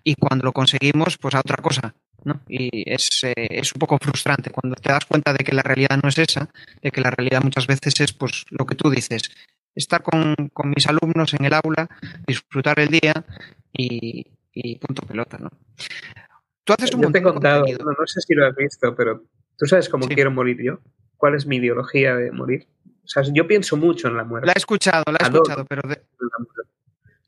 [0.03, 1.95] y cuando lo conseguimos, pues a otra cosa,
[2.25, 2.41] ¿no?
[2.47, 5.99] Y es, eh, es un poco frustrante cuando te das cuenta de que la realidad
[6.01, 6.49] no es esa,
[6.81, 9.31] de que la realidad muchas veces es, pues, lo que tú dices,
[9.73, 11.87] estar con, con mis alumnos en el aula,
[12.27, 13.25] disfrutar el día
[13.71, 15.49] y, y punto pelota, ¿no?
[16.63, 19.23] Tú haces un yo te he contado, no, no, sé si lo has visto, pero
[19.55, 20.15] tú sabes cómo sí.
[20.15, 20.79] quiero morir yo.
[21.15, 22.67] ¿Cuál es mi ideología de morir?
[23.03, 24.47] O sea, yo pienso mucho en la muerte.
[24.47, 25.87] La he escuchado, la he escuchado, pero...
[25.87, 26.01] De...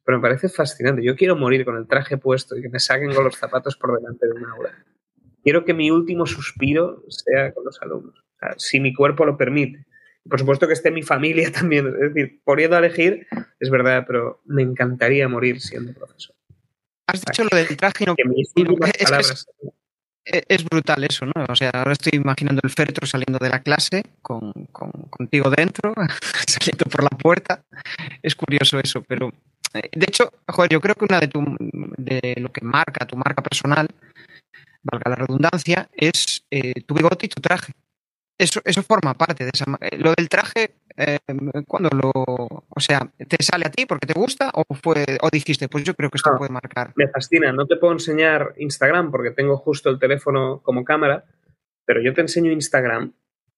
[0.07, 1.03] Pero me parece fascinante.
[1.03, 3.93] Yo quiero morir con el traje puesto y que me saquen con los zapatos por
[3.93, 4.71] delante de una aula.
[5.43, 8.17] Quiero que mi último suspiro sea con los alumnos.
[8.17, 9.85] O sea, si mi cuerpo lo permite.
[10.29, 11.87] Por supuesto que esté mi familia también.
[11.87, 13.27] Es decir, poniendo a elegir,
[13.59, 16.37] es verdad, pero me encantaría morir siendo profesor.
[17.07, 18.15] Has dicho lo del traje no...
[18.55, 19.45] Últimas es, palabras...
[20.23, 21.33] es, es, brutal eso, ¿no?
[21.49, 25.93] O sea, ahora estoy imaginando el féretro saliendo de la clase con, con, contigo dentro,
[26.47, 27.65] saliendo por la puerta.
[28.21, 29.33] Es curioso eso, pero
[29.81, 31.43] de hecho, joder, yo creo que una de, tu,
[31.97, 33.87] de lo que marca tu marca personal,
[34.83, 37.73] valga la redundancia, es eh, tu bigote y tu traje.
[38.39, 39.65] Eso, eso forma parte de esa.
[39.81, 41.17] Eh, lo del traje, eh,
[41.67, 42.11] ¿cuándo lo.
[42.13, 45.95] O sea, ¿te sale a ti porque te gusta o, fue, o dijiste, pues yo
[45.95, 46.93] creo que esto no, puede marcar?
[46.95, 47.51] Me fascina.
[47.51, 51.25] No te puedo enseñar Instagram porque tengo justo el teléfono como cámara,
[51.83, 53.11] pero yo te enseño Instagram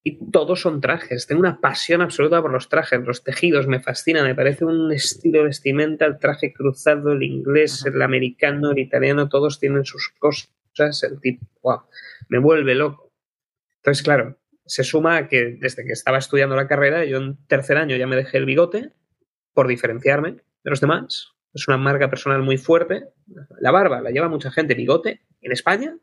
[0.03, 1.27] y todos son trajes.
[1.27, 5.43] Tengo una pasión absoluta por los trajes, los tejidos, me fascina, me parece un estilo
[5.43, 11.19] vestimenta, el traje cruzado, el inglés, el americano, el italiano, todos tienen sus cosas, el
[11.19, 11.81] tipo, wow,
[12.29, 13.11] me vuelve loco.
[13.77, 17.77] Entonces, claro, se suma a que desde que estaba estudiando la carrera, yo en tercer
[17.77, 18.91] año ya me dejé el bigote
[19.53, 20.31] por diferenciarme
[20.63, 21.33] de los demás.
[21.53, 23.05] Es una marca personal muy fuerte.
[23.59, 25.97] La barba la lleva mucha gente, bigote, en España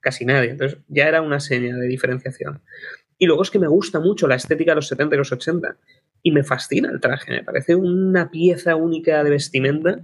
[0.00, 0.50] casi nadie.
[0.50, 2.62] Entonces ya era una seña de diferenciación.
[3.18, 5.76] Y luego es que me gusta mucho la estética de los 70 y los 80.
[6.22, 7.32] Y me fascina el traje.
[7.32, 10.00] Me parece una pieza única de vestimenta.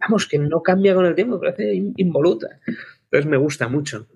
[0.00, 2.60] Vamos, que no cambia con el tiempo, me parece involuta.
[3.04, 4.08] Entonces me gusta mucho.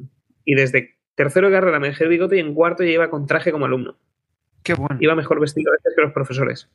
[0.45, 3.27] Y desde tercero de carrera me dejé el bigote y en cuarto ya iba con
[3.27, 3.97] traje como alumno.
[4.63, 4.97] Qué bueno.
[5.01, 6.69] Iba mejor vestido a veces que los profesores.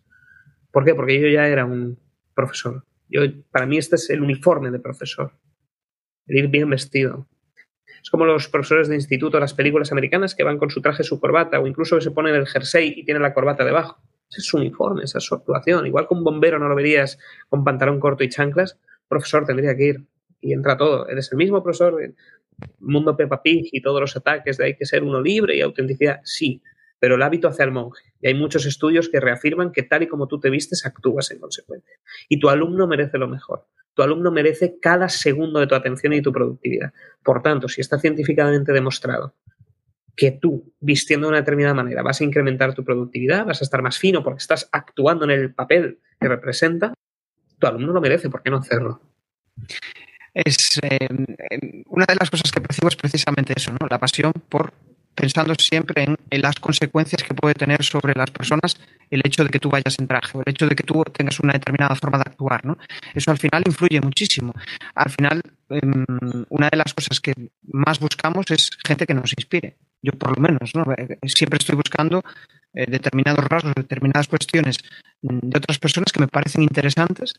[0.72, 0.95] ¿Por qué?
[0.95, 1.99] Porque yo ya era un
[2.34, 2.84] profesor.
[3.10, 5.34] Yo, para mí este es el uniforme de profesor.
[6.28, 7.28] El ir bien vestido.
[8.04, 11.20] Es como los profesores de instituto, las películas americanas que van con su traje, su
[11.20, 14.02] corbata, o incluso se ponen el jersey y tienen la corbata debajo.
[14.30, 15.86] Ese es su uniforme, esa es su actuación.
[15.86, 17.20] Igual que un bombero no lo verías
[17.50, 20.06] con pantalón corto y chanclas, profesor tendría que ir
[20.41, 21.08] y entra todo.
[21.08, 21.98] Eres el mismo profesor,
[22.80, 26.22] mundo Peppa Pig y todos los ataques de hay que ser uno libre y autenticidad,
[26.24, 26.62] sí,
[27.00, 28.14] pero el hábito hace al monje.
[28.22, 31.39] Y hay muchos estudios que reafirman que tal y como tú te vistes, actúas en
[31.39, 31.98] consecuencia.
[32.30, 33.68] Y tu alumno merece lo mejor.
[33.96, 36.93] Tu alumno merece cada segundo de tu atención y tu productividad.
[37.24, 39.34] Por tanto, si está científicamente demostrado
[40.16, 43.82] que tú, vistiendo de una determinada manera, vas a incrementar tu productividad, vas a estar
[43.82, 46.93] más fino porque estás actuando en el papel que representa,
[47.60, 49.02] tu alumno lo merece, ¿por qué no hacerlo?
[50.34, 51.08] Es eh,
[51.88, 53.88] una de las cosas que percibo es precisamente eso, ¿no?
[53.89, 54.74] La pasión por
[55.16, 58.78] pensando siempre en, las consecuencias que puede tener sobre las personas
[59.09, 61.39] el hecho de que tú vayas en traje o el hecho de que tú tengas
[61.39, 62.66] una determinada forma de actuar.
[62.66, 62.78] ¿no?
[63.13, 64.53] Eso al final influye muchísimo.
[64.93, 66.05] Al final, em,
[66.49, 69.78] una de las cosas que más buscamos es gente que nos inspire.
[70.01, 70.84] Yo por lo menos, ¿no?
[70.97, 72.22] Eh, siempre estoy buscando
[72.74, 74.78] eh, determinados rasgos, determinadas cuestiones
[75.22, 77.34] de otras personas que me parecen interesantes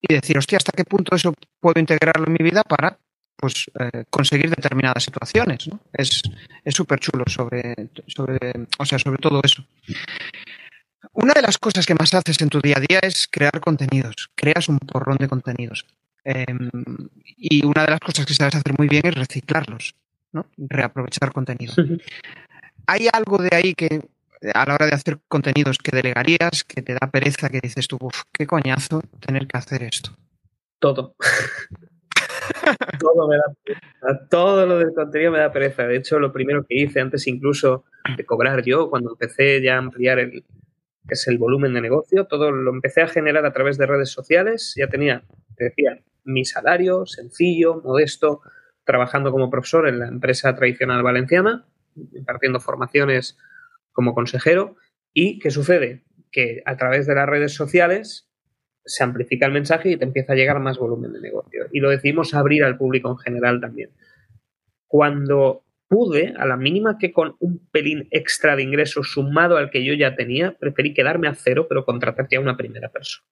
[0.00, 2.98] y decir, hostia, ¿hasta qué punto eso puedo integrarlo en mi vida para
[3.40, 5.68] pues eh, conseguir determinadas situaciones.
[5.68, 5.80] ¿no?
[5.92, 6.22] Es
[6.66, 8.38] súper chulo sobre, sobre,
[8.78, 9.64] o sea, sobre todo eso.
[11.12, 14.30] Una de las cosas que más haces en tu día a día es crear contenidos.
[14.34, 15.86] Creas un porrón de contenidos.
[16.24, 16.70] Em,
[17.24, 19.94] y una de las cosas que sabes hacer muy bien es reciclarlos,
[20.32, 20.46] ¿no?
[20.58, 21.74] reaprovechar contenido.
[22.86, 24.00] ¿Hay algo de ahí que
[24.54, 27.98] a la hora de hacer contenidos que delegarías, que te da pereza, que dices tú,
[28.00, 30.16] uff, qué coñazo tener que hacer esto?
[30.78, 31.14] Todo.
[32.98, 33.28] Todo.
[34.28, 35.86] Todo lo del contenido me da pereza.
[35.86, 37.84] De hecho, lo primero que hice antes incluso
[38.16, 40.44] de cobrar yo, cuando empecé ya a ampliar el
[41.08, 44.10] que es el volumen de negocio, todo lo empecé a generar a través de redes
[44.10, 44.74] sociales.
[44.76, 45.24] Ya tenía,
[45.56, 48.42] te decía, mi salario sencillo, modesto,
[48.84, 51.66] trabajando como profesor en la empresa tradicional valenciana,
[52.12, 53.36] impartiendo formaciones
[53.92, 54.76] como consejero.
[55.12, 56.04] ¿Y qué sucede?
[56.30, 58.29] Que a través de las redes sociales
[58.84, 61.66] se amplifica el mensaje y te empieza a llegar más volumen de negocio.
[61.72, 63.90] Y lo decidimos abrir al público en general también.
[64.86, 69.84] Cuando pude, a la mínima que con un pelín extra de ingresos sumado al que
[69.84, 73.28] yo ya tenía, preferí quedarme a cero, pero contratar ya una primera persona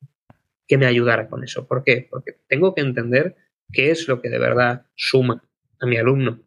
[0.66, 1.66] que me ayudara con eso.
[1.66, 2.06] ¿Por qué?
[2.10, 3.36] Porque tengo que entender
[3.72, 5.42] qué es lo que de verdad suma
[5.80, 6.40] a mi alumno.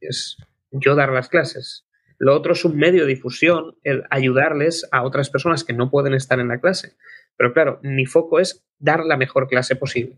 [0.00, 0.36] Es
[0.70, 1.86] yo dar las clases.
[2.18, 6.14] Lo otro es un medio de difusión, el ayudarles a otras personas que no pueden
[6.14, 6.96] estar en la clase.
[7.38, 10.16] Pero claro, mi foco es dar la mejor clase posible.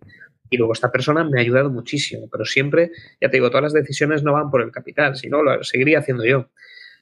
[0.49, 2.91] Y luego esta persona me ha ayudado muchísimo, pero siempre,
[3.21, 6.25] ya te digo, todas las decisiones no van por el capital, sino lo seguiría haciendo
[6.25, 6.49] yo.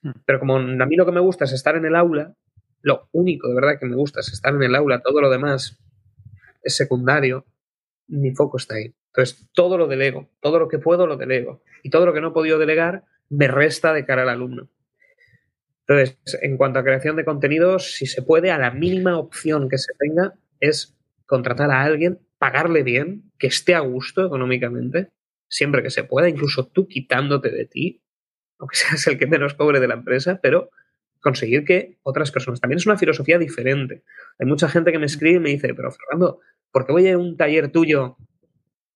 [0.02, 0.10] Mm.
[0.26, 2.34] Pero como a mí lo que me gusta es estar en el aula,
[2.82, 5.78] lo único de verdad que me gusta es estar en el aula, todo lo demás
[6.62, 7.46] es secundario,
[8.08, 8.94] mi foco está ahí.
[9.06, 11.62] Entonces, todo lo delego, todo lo que puedo lo delego.
[11.82, 14.68] Y todo lo que no he podido delegar me resta de cara al alumno.
[15.88, 19.78] Entonces, en cuanto a creación de contenidos, si se puede, a la mínima opción que
[19.78, 25.10] se tenga es contratar a alguien, pagarle bien, que esté a gusto económicamente,
[25.48, 28.02] siempre que se pueda, incluso tú quitándote de ti,
[28.58, 30.70] aunque seas el que menos cobre de la empresa, pero
[31.20, 32.60] conseguir que otras personas.
[32.60, 34.04] También es una filosofía diferente.
[34.38, 37.16] Hay mucha gente que me escribe y me dice, pero Fernando, ¿por qué voy a
[37.16, 38.18] un taller tuyo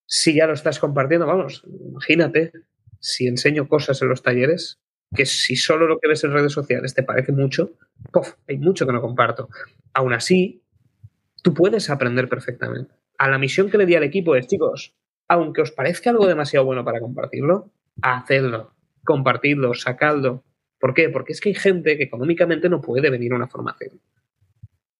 [0.06, 1.26] si ya lo estás compartiendo?
[1.26, 2.52] Vamos, imagínate
[3.00, 4.81] si enseño cosas en los talleres,
[5.14, 7.72] que si solo lo que ves en redes sociales te parece mucho,
[8.48, 9.48] hay mucho que no comparto.
[9.92, 10.62] Aún así,
[11.42, 12.94] tú puedes aprender perfectamente.
[13.18, 14.96] A la misión que le di al equipo es, chicos,
[15.28, 20.44] aunque os parezca algo demasiado bueno para compartirlo, hacedlo, compartidlo, sacadlo.
[20.78, 21.08] ¿Por qué?
[21.08, 24.00] Porque es que hay gente que económicamente no puede venir a una formación.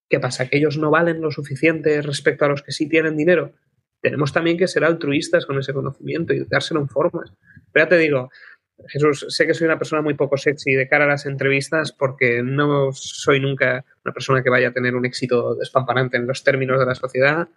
[0.08, 0.48] ¿Qué pasa?
[0.48, 3.52] ¿Que ellos no valen lo suficiente respecto a los que sí tienen dinero?
[4.02, 7.32] Tenemos también que ser altruistas con ese conocimiento y dárselo en formas.
[7.72, 8.30] Pero ya te digo,
[8.88, 12.42] Jesús, sé que soy una persona muy poco sexy de cara a las entrevistas porque
[12.42, 16.78] no soy nunca una persona que vaya a tener un éxito despampanante en los términos
[16.78, 17.48] de la sociedad.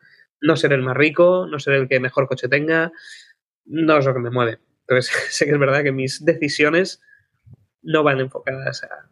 [0.42, 2.92] No ser el más rico, no ser el que mejor coche tenga,
[3.66, 4.60] no es lo que me mueve.
[4.88, 7.02] Entonces, sé que es verdad que mis decisiones
[7.82, 9.10] no van enfocadas a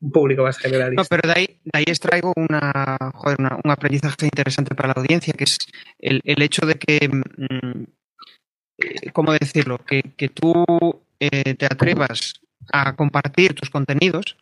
[0.00, 1.02] un público más generalista.
[1.02, 5.34] No, pero de ahí, de ahí extraigo una, joder, un aprendizaje interesante para la audiencia,
[5.34, 5.58] que es
[5.98, 7.84] el, hecho de que, mm,
[8.78, 9.78] eh, ¿cómo decirlo?
[9.78, 10.64] Que, que tú
[11.20, 12.34] eh, te atrevas
[12.72, 14.36] a compartir tus contenidos,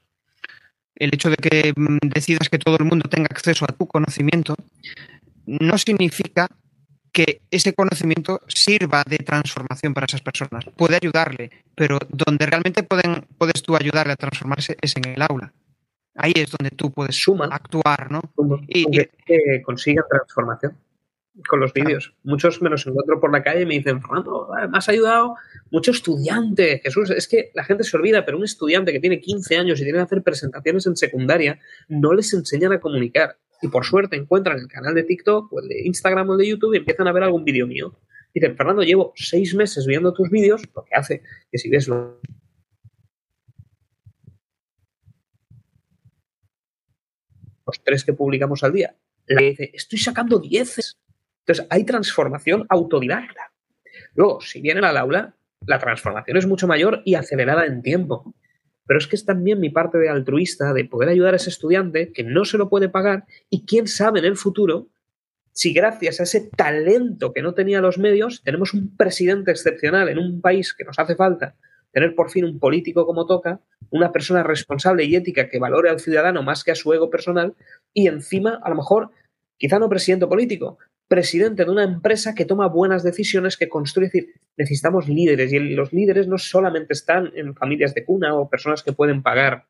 [0.94, 4.54] el hecho de que mm, decidas que todo el mundo tenga acceso a tu conocimiento,
[5.46, 6.48] no significa
[7.12, 10.64] que ese conocimiento sirva de transformación para esas personas.
[10.76, 15.52] Puede ayudarle, pero donde realmente pueden, puedes tú ayudarle a transformarse es en el aula.
[16.16, 18.20] Ahí es donde tú puedes actuar, ¿no?
[18.66, 18.84] y,
[19.26, 20.76] que consiga transformación.
[21.48, 22.14] Con los vídeos.
[22.22, 25.34] Muchos me los encuentro por la calle y me dicen, Fernando, me has ayudado
[25.70, 26.80] mucho estudiante.
[26.82, 29.82] Jesús, es que la gente se olvida, pero un estudiante que tiene 15 años y
[29.82, 31.58] tiene que hacer presentaciones en secundaria,
[31.88, 33.38] no les enseñan a comunicar.
[33.62, 36.48] Y por suerte encuentran el canal de TikTok o el de Instagram o el de
[36.48, 37.98] YouTube y empiezan a ver algún vídeo mío.
[38.32, 42.18] Dicen, Fernando, llevo seis meses viendo tus vídeos, lo que hace que si ves los
[47.84, 50.98] tres que publicamos al día, le dice, estoy sacando dieces
[51.46, 53.52] entonces, hay transformación autodidacta.
[54.14, 55.34] Luego, si vienen al aula,
[55.66, 58.34] la transformación es mucho mayor y acelerada en tiempo.
[58.86, 62.12] Pero es que es también mi parte de altruista de poder ayudar a ese estudiante
[62.12, 64.88] que no se lo puede pagar y quién sabe en el futuro
[65.52, 70.18] si gracias a ese talento que no tenía los medios tenemos un presidente excepcional en
[70.18, 71.54] un país que nos hace falta
[71.92, 76.00] tener por fin un político como toca, una persona responsable y ética que valore al
[76.00, 77.54] ciudadano más que a su ego personal
[77.92, 79.10] y encima a lo mejor
[79.56, 80.78] quizá no presidente político,
[81.08, 84.06] presidente de una empresa que toma buenas decisiones, que construye.
[84.06, 88.48] Es decir, necesitamos líderes y los líderes no solamente están en familias de cuna o
[88.48, 89.66] personas que pueden pagar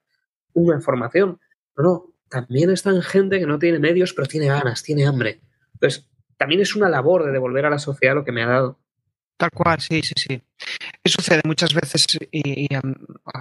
[0.52, 1.40] una formación.
[1.76, 5.40] No, no, también están gente que no tiene medios, pero tiene ganas, tiene hambre.
[5.74, 8.78] Entonces, también es una labor de devolver a la sociedad lo que me ha dado.
[9.36, 10.40] Tal cual, sí, sí, sí.
[11.02, 12.80] Eso sucede muchas veces y, a,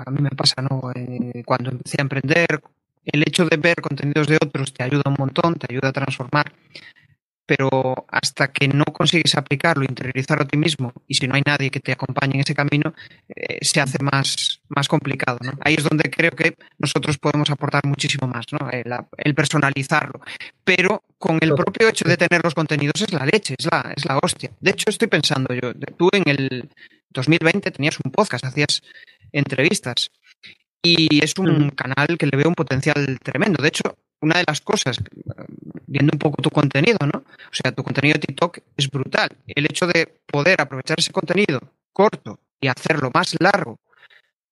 [0.09, 0.91] mí me pasa, ¿no?
[0.95, 2.61] Eh, cuando empecé a emprender,
[3.05, 6.51] el hecho de ver contenidos de otros te ayuda un montón, te ayuda a transformar
[7.55, 11.69] pero hasta que no consigues aplicarlo, interiorizarlo a ti mismo, y si no hay nadie
[11.69, 12.93] que te acompañe en ese camino,
[13.29, 15.37] eh, se hace más, más complicado.
[15.41, 15.51] ¿no?
[15.61, 18.69] Ahí es donde creo que nosotros podemos aportar muchísimo más, ¿no?
[18.71, 20.21] el, personalizarlo.
[20.63, 24.05] Pero con el propio hecho de tener los contenidos es la leche, es la, es
[24.05, 24.51] la hostia.
[24.59, 26.69] De hecho, estoy pensando yo, tú en el
[27.11, 28.81] 2020 tenías un podcast, hacías
[29.31, 30.09] entrevistas.
[30.81, 33.61] Y es un canal que le veo un potencial tremendo.
[33.61, 34.97] De hecho, una de las cosas,
[35.85, 37.19] viendo un poco tu contenido, ¿no?
[37.19, 39.29] O sea, tu contenido de TikTok es brutal.
[39.45, 41.59] El hecho de poder aprovechar ese contenido
[41.91, 43.79] corto y hacerlo más largo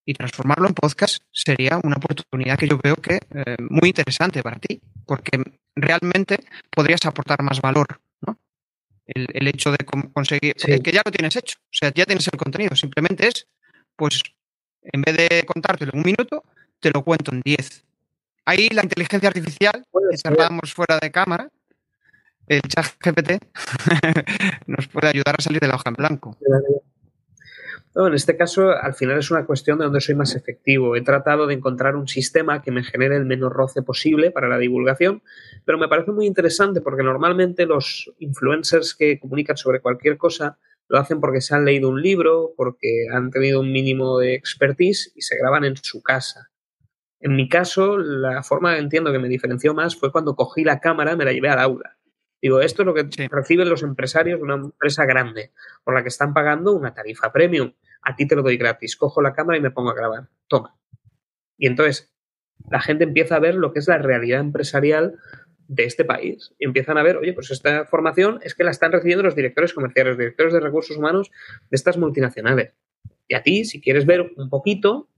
[0.05, 4.59] y transformarlo en podcast sería una oportunidad que yo veo que eh, muy interesante para
[4.59, 5.41] ti, porque
[5.74, 6.38] realmente
[6.69, 8.38] podrías aportar más valor, ¿no?
[9.05, 12.76] El, hecho de conseguir, que ya lo tienes hecho, o sea, ya tienes el contenido,
[12.76, 13.47] simplemente es,
[13.95, 14.22] pues,
[14.84, 16.43] en vez de contártelo en un minuto,
[16.80, 17.86] te lo cuento en diez
[18.46, 21.50] Ahí la inteligencia artificial, que cerramos fuera de cámara,
[22.48, 23.39] el chat GPT,
[24.68, 26.38] nos puede ayudar a salir de la hoja en blanco.
[27.96, 30.96] en este caso, al final es una cuestión de dónde soy más efectivo.
[30.96, 34.58] He tratado de encontrar un sistema que me genere el menor roce posible para la
[34.58, 35.22] divulgación,
[35.64, 40.98] pero me parece muy interesante porque normalmente los influencers que comunican sobre cualquier cosa lo
[40.98, 45.22] hacen porque se han leído un libro, porque han tenido un mínimo de expertise y
[45.22, 46.51] se graban en su casa.
[47.22, 51.13] En mi caso, la forma entiendo que me diferenció más fue cuando cogí la cámara
[51.13, 51.97] y me la llevé al aula.
[52.41, 55.51] Digo, esto es lo que reciben los empresarios de una empresa grande,
[55.84, 57.74] por la que están pagando una tarifa premium.
[58.01, 58.95] A ti te lo doy gratis.
[58.95, 60.30] Cojo la cámara y me pongo a grabar.
[60.47, 60.76] Toma.
[61.59, 62.11] Y entonces
[62.72, 65.19] la gente empieza a ver lo que es la realidad empresarial
[65.67, 66.55] de este país.
[66.57, 69.74] Y empiezan a ver, oye, pues esta formación es que la están recibiendo los directores
[69.74, 71.32] comerciales, los directores de recursos humanos
[71.69, 72.74] de estas multinacionales.
[73.28, 75.11] Y a ti, si quieres ver un poquito,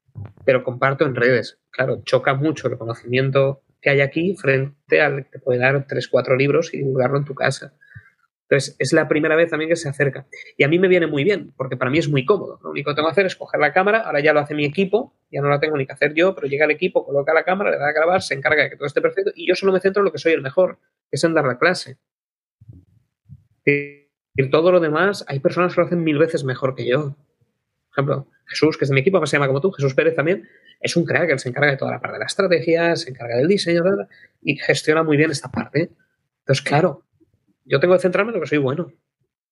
[0.45, 1.59] pero comparto en redes.
[1.71, 6.07] Claro, choca mucho el conocimiento que hay aquí frente al que te puede dar tres,
[6.07, 7.73] cuatro libros y divulgarlo en tu casa.
[8.43, 10.27] Entonces, es la primera vez también que se acerca.
[10.57, 12.59] Y a mí me viene muy bien, porque para mí es muy cómodo.
[12.63, 14.63] Lo único que tengo que hacer es coger la cámara, ahora ya lo hace mi
[14.63, 17.43] equipo, ya no la tengo ni que hacer yo, pero llega el equipo, coloca la
[17.43, 19.73] cámara, le da a grabar, se encarga de que todo esté perfecto y yo solo
[19.73, 20.77] me centro en lo que soy el mejor,
[21.09, 21.97] que es en dar la clase.
[23.65, 27.15] Y todo lo demás, hay personas que lo hacen mil veces mejor que yo.
[27.95, 30.47] Por ejemplo, Jesús, que es de mi equipo, se llama como tú, Jesús Pérez también,
[30.79, 33.37] es un crack, él se encarga de toda la parte de la estrategia, se encarga
[33.37, 33.83] del diseño
[34.41, 35.91] y gestiona muy bien esta parte.
[36.39, 37.03] Entonces, claro,
[37.65, 38.91] yo tengo que centrarme en lo que soy bueno.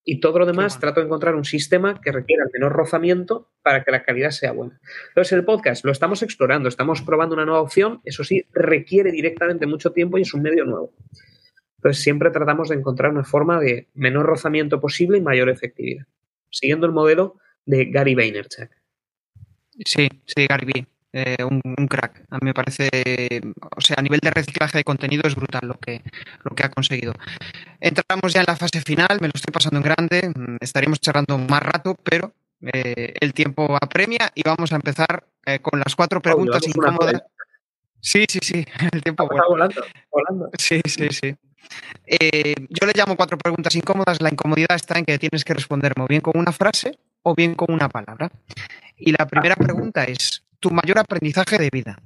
[0.04, 3.84] Y todo lo demás trato de encontrar un sistema que requiera el menor rozamiento para
[3.84, 4.80] que la calidad sea buena.
[5.10, 9.68] Entonces, el podcast lo estamos explorando, estamos probando una nueva opción, eso sí, requiere directamente
[9.68, 10.92] mucho tiempo y es un medio nuevo.
[11.78, 16.08] Entonces, siempre tratamos de encontrar una forma de menor rozamiento posible y mayor efectividad,
[16.50, 18.70] siguiendo el modelo de Gary Vaynerchuk.
[19.86, 20.88] Sí, sí, Gary Vee.
[21.14, 22.24] Eh, un, crack.
[22.30, 22.90] A mí me parece,
[23.76, 26.02] o sea, a nivel de reciclaje de contenido es brutal lo que,
[26.44, 27.14] lo que ha conseguido.
[27.82, 31.38] Entramos ya en la fase final, me lo estoy pasando en grande, mm, estaríamos charlando
[31.38, 36.22] más rato, pero eh, el tiempo apremia y vamos a empezar eh, con las cuatro
[36.22, 37.24] preguntas incómodas.
[38.00, 40.50] Sí, sí, sí, el tiempo está volando, volando.
[40.58, 41.36] Sí, sí, sí.
[42.70, 44.22] yo le llamo cuatro preguntas incómodas.
[44.22, 47.74] La incomodidad está en que tienes que responderme bien con una frase o bien con
[47.74, 48.32] una palabra.
[48.98, 51.98] Y la primera pregunta es, ¿tu mayor aprendizaje de vida?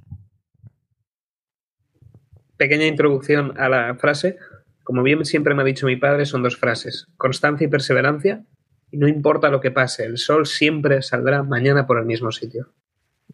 [2.56, 4.38] Pequeña introducción a la frase.
[4.82, 8.44] como bien siempre me ha dicho mi padre, son dos frases, constancia y perseverancia,
[8.90, 12.72] y no importa lo que pase, el sol siempre saldrá mañana por el mismo sitio.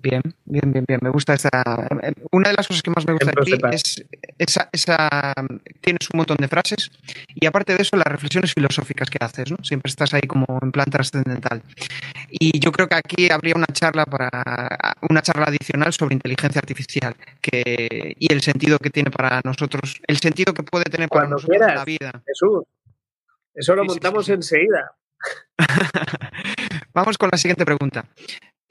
[0.03, 0.99] Bien, bien, bien, bien.
[1.01, 1.49] Me gusta esa.
[2.33, 4.05] Una de las cosas que más me gusta de ti es
[4.37, 5.09] esa, esa.
[5.81, 6.91] Tienes un montón de frases
[7.29, 9.59] y aparte de eso, las reflexiones filosóficas que haces, ¿no?
[9.63, 11.63] Siempre estás ahí como en plan trascendental.
[12.29, 14.29] Y yo creo que aquí habría una charla para
[15.09, 20.17] una charla adicional sobre inteligencia artificial que, y el sentido que tiene para nosotros, el
[20.19, 22.23] sentido que puede tener para nosotros en la vida.
[22.27, 22.65] Jesús,
[23.55, 24.97] eso lo montamos enseguida.
[26.95, 28.05] Vamos con la siguiente pregunta.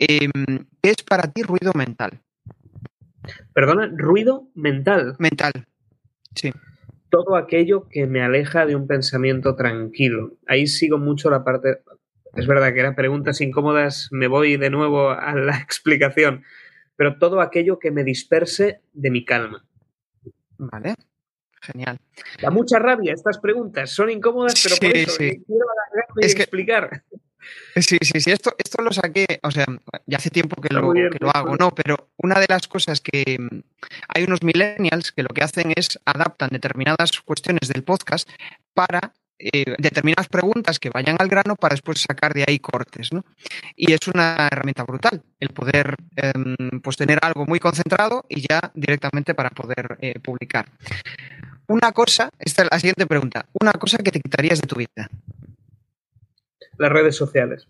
[0.03, 0.31] Em,
[0.81, 2.19] ¿Qué es para ti ruido mental?
[3.53, 5.15] Perdona, ruido mental.
[5.19, 5.51] Mental,
[6.33, 6.51] sí.
[7.11, 10.37] Todo aquello que me aleja de un pensamiento tranquilo.
[10.47, 11.81] Ahí sigo mucho la parte.
[12.33, 16.43] Es verdad que eran preguntas incómodas, me voy de nuevo a la explicación.
[16.95, 19.63] Pero todo aquello que me disperse de mi calma.
[20.57, 20.95] Vale,
[21.61, 21.99] genial.
[22.41, 25.65] Da mucha rabia estas preguntas, son incómodas, pero por eso quiero
[26.17, 27.03] es explicar.
[27.75, 29.65] Sí, sí, sí, esto, esto lo saqué, o sea,
[30.05, 31.73] ya hace tiempo que lo, que lo hago, ¿no?
[31.73, 33.59] Pero una de las cosas que mm,
[34.09, 38.29] hay unos millennials que lo que hacen es adaptan determinadas cuestiones del podcast
[38.73, 43.25] para eh, determinadas preguntas que vayan al grano para después sacar de ahí cortes, ¿no?
[43.75, 48.71] Y es una herramienta brutal el poder em, pues tener algo muy concentrado y ya
[48.75, 50.69] directamente para poder eh, publicar.
[51.67, 55.09] Una cosa, esta es la siguiente pregunta, una cosa que te quitarías de tu vida
[56.77, 57.67] las redes sociales.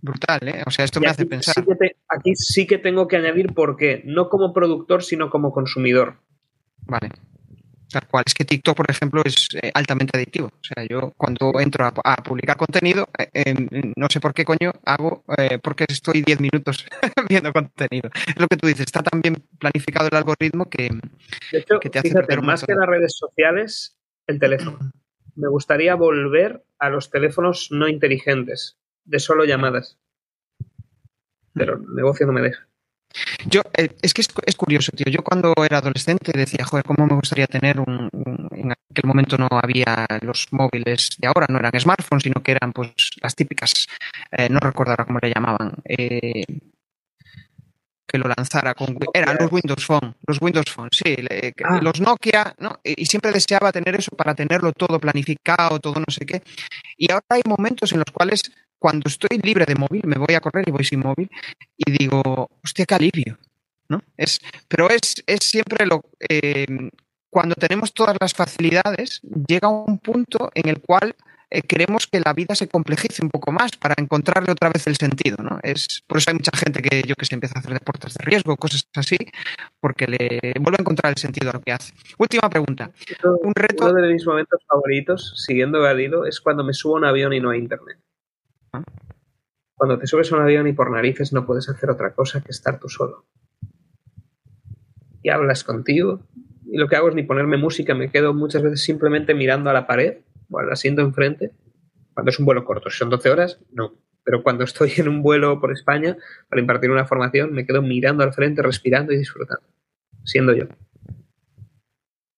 [0.00, 0.62] Brutal, ¿eh?
[0.66, 1.64] O sea, esto me hace pensar.
[2.08, 6.18] aquí sí que tengo que añadir por qué, no como productor, sino como consumidor.
[6.86, 7.10] Vale.
[7.90, 8.24] Tal cual.
[8.26, 10.48] Es que TikTok, por ejemplo, es eh, altamente adictivo.
[10.48, 13.54] O sea, yo cuando entro a, publicar contenido, eh,
[13.96, 16.86] no sé por qué coño hago, eh, porque estoy 10 minutos
[17.28, 18.10] viendo contenido.
[18.26, 20.90] Es lo que tú dices, está tan bien planificado el algoritmo que,
[21.80, 24.78] que te hace fíjate, más que las redes sociales, el teléfono.
[25.38, 29.98] Me gustaría volver a los teléfonos no inteligentes, de solo llamadas.
[31.54, 32.66] Pero el negocio no me deja.
[33.46, 35.10] Yo, eh, es que es, curioso, tío.
[35.10, 38.10] Yo cuando era adolescente decía, joder, cómo me gustaría tener un,
[38.50, 42.72] En aquel momento no había los móviles de ahora, no eran smartphones, sino que eran
[42.72, 43.86] pues las típicas,
[44.32, 46.44] eh, no recuerdo ahora cómo le llamaban, eh,
[48.08, 51.16] que lo lanzara con eran los Windows Phone, los Windows Phone, sí,
[51.64, 51.78] ah.
[51.82, 52.80] los Nokia, ¿no?
[52.82, 56.42] Y siempre deseaba tener eso para tenerlo todo planificado, todo no sé qué.
[56.96, 60.40] Y ahora hay momentos en los cuales cuando estoy libre de móvil, me voy a
[60.40, 61.30] correr y voy sin móvil
[61.76, 63.38] y digo, hostia, qué alivio,
[63.88, 64.02] ¿no?
[64.16, 66.66] Es, pero es, es siempre lo eh,
[67.30, 71.14] cuando tenemos todas las facilidades, llega un punto en el cual
[71.50, 74.96] eh, queremos que la vida se complejice un poco más para encontrarle otra vez el
[74.96, 75.58] sentido, ¿no?
[75.62, 78.24] Es, por eso hay mucha gente que yo que se empieza a hacer deportes de
[78.24, 79.16] riesgo, cosas así,
[79.80, 81.94] porque le vuelve a encontrar el sentido a lo que hace.
[82.18, 82.90] Última pregunta.
[83.42, 83.86] Un reto...
[83.86, 87.40] Uno de mis momentos favoritos, siguiendo Galilo, es cuando me subo a un avión y
[87.40, 87.98] no hay internet.
[88.74, 88.84] Ah.
[89.74, 92.50] Cuando te subes a un avión y por narices no puedes hacer otra cosa que
[92.50, 93.24] estar tú solo.
[95.22, 96.20] Y hablas contigo.
[96.70, 99.72] Y lo que hago es ni ponerme música, me quedo muchas veces simplemente mirando a
[99.72, 100.18] la pared
[100.48, 101.52] bueno, asiento enfrente,
[102.14, 103.94] cuando es un vuelo corto, si son 12 horas, no.
[104.24, 106.16] Pero cuando estoy en un vuelo por España
[106.48, 109.66] para impartir una formación, me quedo mirando al frente, respirando y disfrutando,
[110.24, 110.66] siendo yo.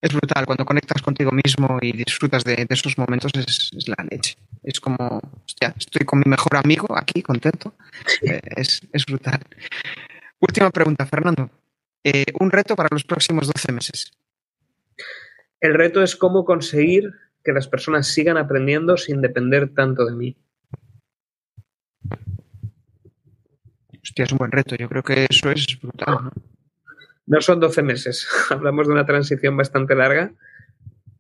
[0.03, 4.37] Es brutal, cuando conectas contigo mismo y disfrutas de, esos momentos es, la leche.
[4.63, 7.75] Es como, hostia, estoy con mi mejor amigo aquí, contento.
[8.23, 9.41] Eh, es, brutal.
[10.39, 11.51] Última pregunta, Fernando.
[12.03, 14.11] Eh, un reto para los próximos 12 meses.
[15.61, 17.13] El reto es cómo conseguir
[17.45, 20.37] que las personas sigan aprendiendo sin depender tanto de mí.
[24.03, 24.77] Hostia, es un buen reto.
[24.77, 26.33] Yo creo que eso es brutal, ¿no?
[27.27, 28.27] No son 12 meses.
[28.51, 30.33] Hablamos de una transición bastante larga,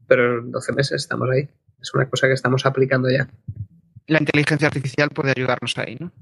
[0.09, 1.49] pero en 12 meses estamos ahí.
[1.81, 3.29] Es una cosa que estamos aplicando ya.
[4.07, 6.12] La inteligencia artificial puede ayudarnos ahí, ¿no?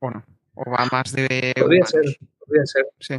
[0.00, 0.22] ¿O no?
[0.54, 1.54] ¿O va más de...
[1.58, 2.86] Podría ser, podría ser.
[3.00, 3.14] Sí.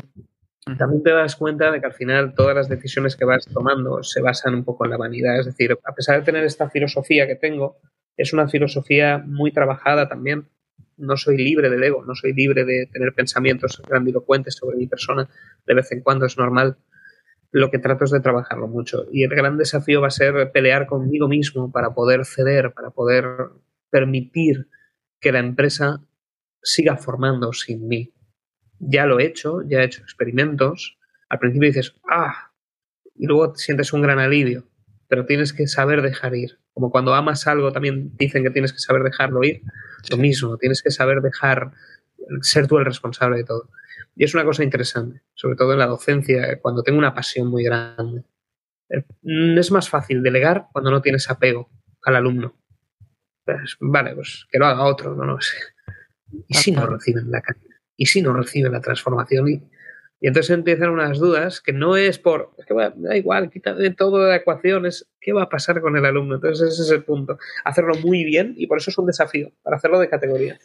[0.77, 4.21] También te das cuenta de que al final todas las decisiones que vas tomando se
[4.21, 5.39] basan un poco en la vanidad.
[5.39, 7.77] Es decir, a pesar de tener esta filosofía que tengo,
[8.17, 10.49] es una filosofía muy trabajada también.
[10.97, 15.29] No soy libre del ego, no soy libre de tener pensamientos grandilocuentes sobre mi persona.
[15.65, 16.77] De vez en cuando es normal.
[17.51, 19.07] Lo que trato es de trabajarlo mucho.
[19.11, 23.25] Y el gran desafío va a ser pelear conmigo mismo para poder ceder, para poder
[23.89, 24.67] permitir
[25.19, 26.03] que la empresa
[26.61, 28.13] siga formando sin mí
[28.79, 30.97] ya lo he hecho, ya he hecho experimentos.
[31.29, 32.51] Al principio dices, ah,
[33.15, 34.65] y luego sientes un gran alivio,
[35.07, 36.59] pero tienes que saber dejar ir.
[36.73, 39.61] Como cuando amas algo también dicen que tienes que saber dejarlo ir,
[40.09, 41.71] lo mismo, tienes que saber dejar,
[42.41, 43.69] ser tú el responsable de todo.
[44.15, 47.63] Y es una cosa interesante, sobre todo en la docencia, cuando tengo una pasión muy
[47.63, 48.23] grande.
[49.21, 51.69] Mm, es más fácil delegar cuando no tienes apego
[52.03, 52.55] al alumno.
[53.45, 55.57] Pues, vale, pues que lo haga otro, no lo sé.
[56.47, 57.41] ¿Y si no reciben la
[57.99, 59.49] ¿Y si no reciben la transformación?
[59.49, 59.61] Y,
[60.21, 64.17] entonces empiezan unas dudas que no es por, es que da igual, quita de todo
[64.23, 66.35] de la ecuación, es qué va a pasar con el alumno.
[66.35, 67.37] Entonces ese es el punto.
[67.63, 70.57] Hacerlo muy bien y por eso es un desafío, para hacerlo de categoría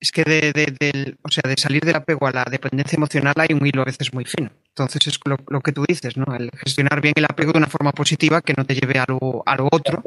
[0.00, 3.66] es que de, o sea, de salir del apego a la dependencia emocional hay un
[3.66, 4.50] hilo a veces muy fino.
[4.68, 6.34] Entonces es lo, que tú dices, ¿no?
[6.36, 9.42] El gestionar bien el apego de una forma positiva que no te lleve a lo,
[9.44, 10.02] a lo otro,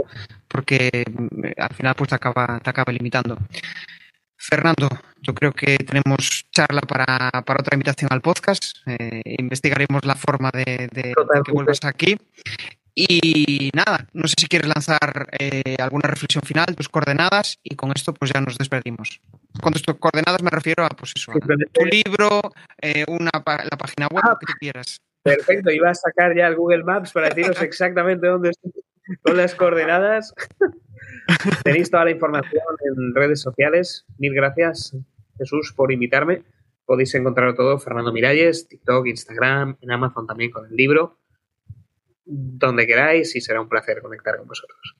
[0.48, 3.38] porque mm, al final pues te acaba, te acaba limitando.
[4.42, 4.90] Fernando,
[5.22, 8.78] yo creo que tenemos charla para, otra invitación al podcast.
[8.88, 11.14] Eh, investigaremos la forma de, de
[11.46, 12.18] que vuelvas aquí.
[12.96, 17.92] Y nada, no sé si quieres lanzar eh, alguna reflexión final, tus coordenadas, y con
[17.96, 19.22] esto pues ya nos despedimos.
[19.62, 21.32] Con tus coordenadas me refiero a, pues eso,
[21.72, 22.42] tu libro,
[22.82, 24.98] eh, una, la página web, lo que tú quieras.
[25.24, 28.72] Perfecto, iba a sacar ya el Google Maps para deciros exactamente dónde estoy
[29.22, 30.34] con las coordenadas.
[31.64, 34.06] Tenéis toda la información en redes sociales.
[34.18, 34.96] Mil gracias,
[35.38, 36.44] Jesús, por invitarme.
[36.86, 41.22] Podéis encontrarlo todo, Fernando Miralles, TikTok, Instagram, en Amazon también con el libro
[42.26, 44.96] donde queráis y será un placer conectar con vosotros.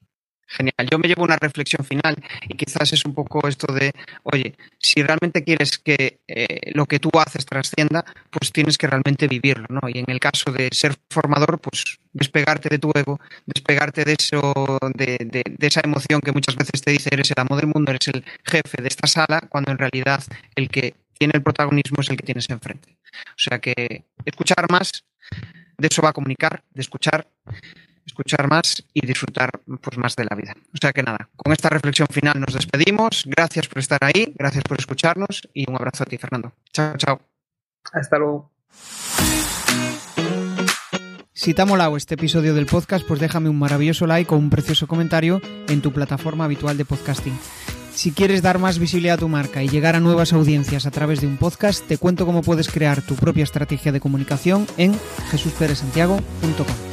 [0.52, 0.88] Genial.
[0.92, 2.16] Yo me llevo una reflexión final
[2.50, 3.94] y quizás es un poco esto de,
[4.24, 9.28] oye, si realmente quieres que eh, lo que tú haces trascienda, pues tienes que realmente
[9.28, 9.88] vivirlo, ¿no?
[9.88, 14.78] Y en el caso de ser formador, pues despegarte de tu ego, despegarte de eso,
[14.94, 18.10] de, de esa emoción que muchas veces te dice eres el amo del mundo, eres
[18.10, 20.22] el jefe de esta sala, cuando en realidad
[20.56, 22.98] el que tiene el protagonismo es el que tienes enfrente.
[23.30, 25.06] O sea que escuchar más,
[25.78, 27.28] de eso va a comunicar, de escuchar,
[28.12, 30.54] escuchar más y disfrutar pues, más de la vida.
[30.74, 33.24] O sea que nada, con esta reflexión final nos despedimos.
[33.26, 36.54] Gracias por estar ahí, gracias por escucharnos y un abrazo a ti, Fernando.
[36.72, 37.22] Chao, chao.
[37.94, 38.52] Hasta luego.
[41.34, 44.52] Si te ha molado este episodio del podcast, pues déjame un maravilloso like o un
[44.52, 47.38] precioso comentario en tu plataforma habitual de podcasting.
[47.94, 51.20] Si quieres dar más visibilidad a tu marca y llegar a nuevas audiencias a través
[51.20, 54.94] de un podcast, te cuento cómo puedes crear tu propia estrategia de comunicación en
[55.32, 56.91] jesusperesantiago.com.